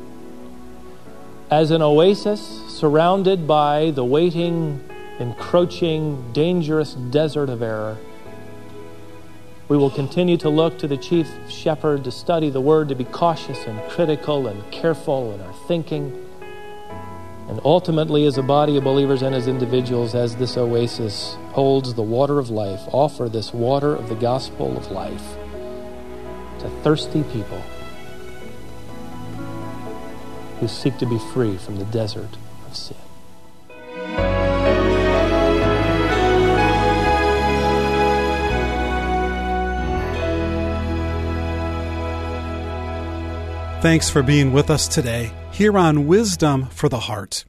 As 1.54 1.70
an 1.70 1.84
oasis 1.84 2.42
surrounded 2.68 3.48
by 3.48 3.92
the 3.92 4.04
waiting, 4.04 4.84
encroaching, 5.20 6.34
dangerous 6.34 6.96
desert 6.96 7.48
of 7.48 7.62
error, 7.62 8.00
we 9.68 9.78
will 9.78 9.92
continue 9.92 10.36
to 10.38 10.50
look 10.50 10.80
to 10.80 10.88
the 10.88 10.98
chief 10.98 11.30
shepherd 11.48 12.06
to 12.06 12.12
study 12.12 12.50
the 12.50 12.60
word, 12.60 12.90
to 12.90 12.96
be 12.96 13.04
cautious 13.04 13.68
and 13.68 13.80
critical 13.92 14.48
and 14.48 14.72
careful 14.72 15.32
in 15.32 15.42
our 15.42 15.54
thinking 15.68 16.28
and 17.48 17.62
ultimately, 17.64 18.26
as 18.26 18.40
a 18.40 18.42
body 18.42 18.78
of 18.78 18.84
believers 18.84 19.22
and 19.22 19.36
as 19.36 19.48
individuals, 19.48 20.16
as 20.16 20.36
this 20.38 20.58
oasis 20.58 21.38
holds 21.52 21.94
the 21.94 22.02
water 22.02 22.40
of 22.40 22.50
life, 22.50 22.82
offer 22.92 23.30
this 23.30 23.54
water 23.54 23.96
of 23.96 24.10
the 24.10 24.16
gospel 24.16 24.76
of 24.76 24.90
life 24.90 25.36
to 26.58 26.70
thirsty 26.82 27.22
people 27.32 27.62
who 30.64 30.70
seek 30.70 30.98
to 30.98 31.06
be 31.06 31.20
free 31.34 31.58
from 31.58 31.76
the 31.76 31.84
desert 31.86 32.38
of 32.66 32.74
sin. 32.74 32.96
Thanks 43.82 44.10
for 44.10 44.24
being 44.24 44.54
with 44.54 44.70
us 44.70 44.88
today 44.88 45.34
here 45.52 45.78
on 45.78 46.08
Wisdom 46.08 46.68
for 46.68 46.88
the 46.88 47.02
Heart. 47.02 47.44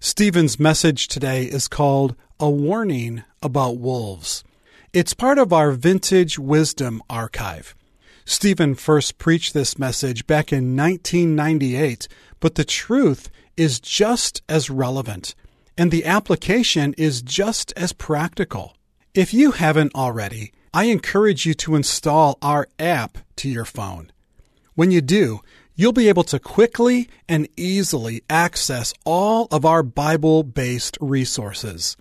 Stephen's 0.00 0.58
message 0.58 1.06
today 1.08 1.44
is 1.44 1.68
called 1.68 2.16
A 2.40 2.48
Warning 2.48 3.24
About 3.42 3.76
Wolves. 3.76 4.42
It's 4.94 5.12
part 5.12 5.36
of 5.36 5.52
our 5.52 5.72
Vintage 5.72 6.38
Wisdom 6.38 7.02
archive. 7.10 7.74
Stephen 8.24 8.74
first 8.74 9.18
preached 9.18 9.52
this 9.52 9.78
message 9.78 10.26
back 10.26 10.52
in 10.52 10.76
1998, 10.76 12.08
but 12.40 12.54
the 12.54 12.64
truth 12.64 13.30
is 13.56 13.78
just 13.80 14.42
as 14.48 14.70
relevant, 14.70 15.34
and 15.76 15.90
the 15.90 16.04
application 16.04 16.94
is 16.96 17.20
just 17.20 17.72
as 17.76 17.92
practical. 17.92 18.76
If 19.14 19.34
you 19.34 19.52
haven't 19.52 19.94
already, 19.94 20.52
I 20.72 20.84
encourage 20.84 21.44
you 21.46 21.54
to 21.54 21.76
install 21.76 22.38
our 22.40 22.66
app 22.78 23.18
to 23.36 23.48
your 23.48 23.64
phone. 23.66 24.10
When 24.74 24.90
you 24.90 25.00
do, 25.02 25.40
you'll 25.76 25.92
be 25.92 26.08
able 26.08 26.24
to 26.24 26.38
quickly 26.38 27.08
and 27.28 27.46
easily 27.56 28.22
access 28.30 28.94
all 29.04 29.48
of 29.50 29.64
our 29.64 29.82
Bible 29.82 30.42
based 30.42 30.96
resources. 31.00 31.96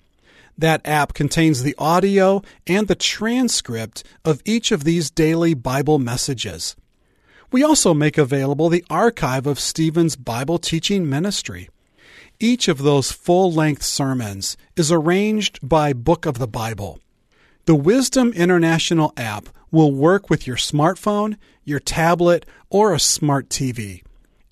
That 0.57 0.85
app 0.85 1.13
contains 1.13 1.63
the 1.63 1.75
audio 1.77 2.41
and 2.67 2.87
the 2.87 2.95
transcript 2.95 4.03
of 4.23 4.41
each 4.45 4.71
of 4.71 4.83
these 4.83 5.09
daily 5.09 5.53
Bible 5.53 5.99
messages. 5.99 6.75
We 7.51 7.63
also 7.63 7.93
make 7.93 8.17
available 8.17 8.69
the 8.69 8.85
archive 8.89 9.45
of 9.45 9.59
Stephen's 9.59 10.15
Bible 10.15 10.57
teaching 10.57 11.09
ministry. 11.09 11.69
Each 12.39 12.67
of 12.67 12.79
those 12.79 13.11
full 13.11 13.51
length 13.51 13.83
sermons 13.83 14.57
is 14.75 14.91
arranged 14.91 15.59
by 15.61 15.93
book 15.93 16.25
of 16.25 16.39
the 16.39 16.47
Bible. 16.47 16.99
The 17.65 17.75
Wisdom 17.75 18.33
International 18.33 19.13
app 19.15 19.49
will 19.71 19.93
work 19.93 20.29
with 20.29 20.45
your 20.45 20.57
smartphone, 20.57 21.37
your 21.63 21.79
tablet, 21.79 22.45
or 22.69 22.93
a 22.93 22.99
smart 22.99 23.49
TV. 23.49 24.03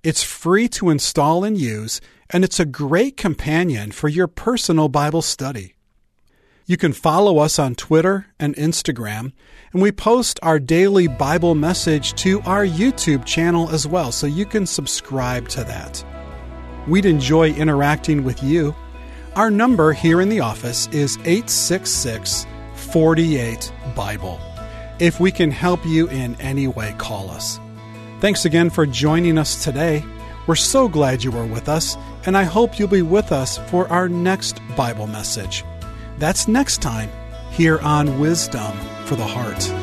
It's 0.04 0.24
free 0.24 0.68
to 0.70 0.90
install 0.90 1.44
and 1.44 1.58
use, 1.58 2.02
and 2.30 2.44
it's 2.44 2.60
a 2.60 2.66
great 2.66 3.18
companion 3.18 3.92
for 3.92 4.08
your 4.08 4.28
personal 4.28 4.90
Bible 4.90 5.22
study. 5.22 5.76
You 6.72 6.78
can 6.78 6.94
follow 6.94 7.40
us 7.40 7.60
on 7.60 7.76
Twitter 7.76 8.28
and 8.40 8.56
Instagram, 8.56 9.34
and 9.74 9.82
we 9.82 9.92
post 9.92 10.40
our 10.42 10.58
daily 10.58 11.06
Bible 11.06 11.54
message 11.54 12.14
to 12.24 12.40
our 12.44 12.66
YouTube 12.66 13.26
channel 13.26 13.70
as 13.72 13.86
well, 13.86 14.10
so 14.14 14.26
you 14.26 14.46
can 14.46 14.66
subscribe 14.66 15.50
to 15.50 15.66
that. 15.66 16.02
We'd 16.88 17.06
enjoy 17.06 17.50
interacting 17.52 18.24
with 18.24 18.42
you. 18.42 18.74
Our 19.36 19.52
number 19.52 19.92
here 19.92 20.22
in 20.22 20.30
the 20.30 20.40
office 20.40 20.88
is 20.94 21.18
866 21.26 22.48
48 22.76 23.74
Bible. 23.94 24.40
If 25.00 25.20
we 25.20 25.30
can 25.30 25.52
help 25.52 25.86
you 25.86 26.08
in 26.08 26.40
any 26.40 26.70
way, 26.70 26.96
call 26.98 27.30
us. 27.32 27.60
Thanks 28.22 28.46
again 28.46 28.70
for 28.70 28.86
joining 28.86 29.38
us 29.38 29.62
today. 29.62 30.06
We're 30.48 30.56
so 30.56 30.88
glad 30.88 31.22
you 31.22 31.32
were 31.32 31.46
with 31.46 31.68
us, 31.68 31.98
and 32.26 32.38
I 32.38 32.44
hope 32.44 32.80
you'll 32.80 32.88
be 32.88 33.02
with 33.02 33.34
us 33.34 33.58
for 33.70 33.90
our 33.90 34.08
next 34.08 34.62
Bible 34.78 35.08
message. 35.08 35.66
That's 36.22 36.48
next 36.48 36.84
time 36.84 37.10
here 37.50 37.80
on 37.80 38.20
Wisdom 38.20 38.78
for 39.06 39.16
the 39.16 39.26
Heart. 39.26 39.81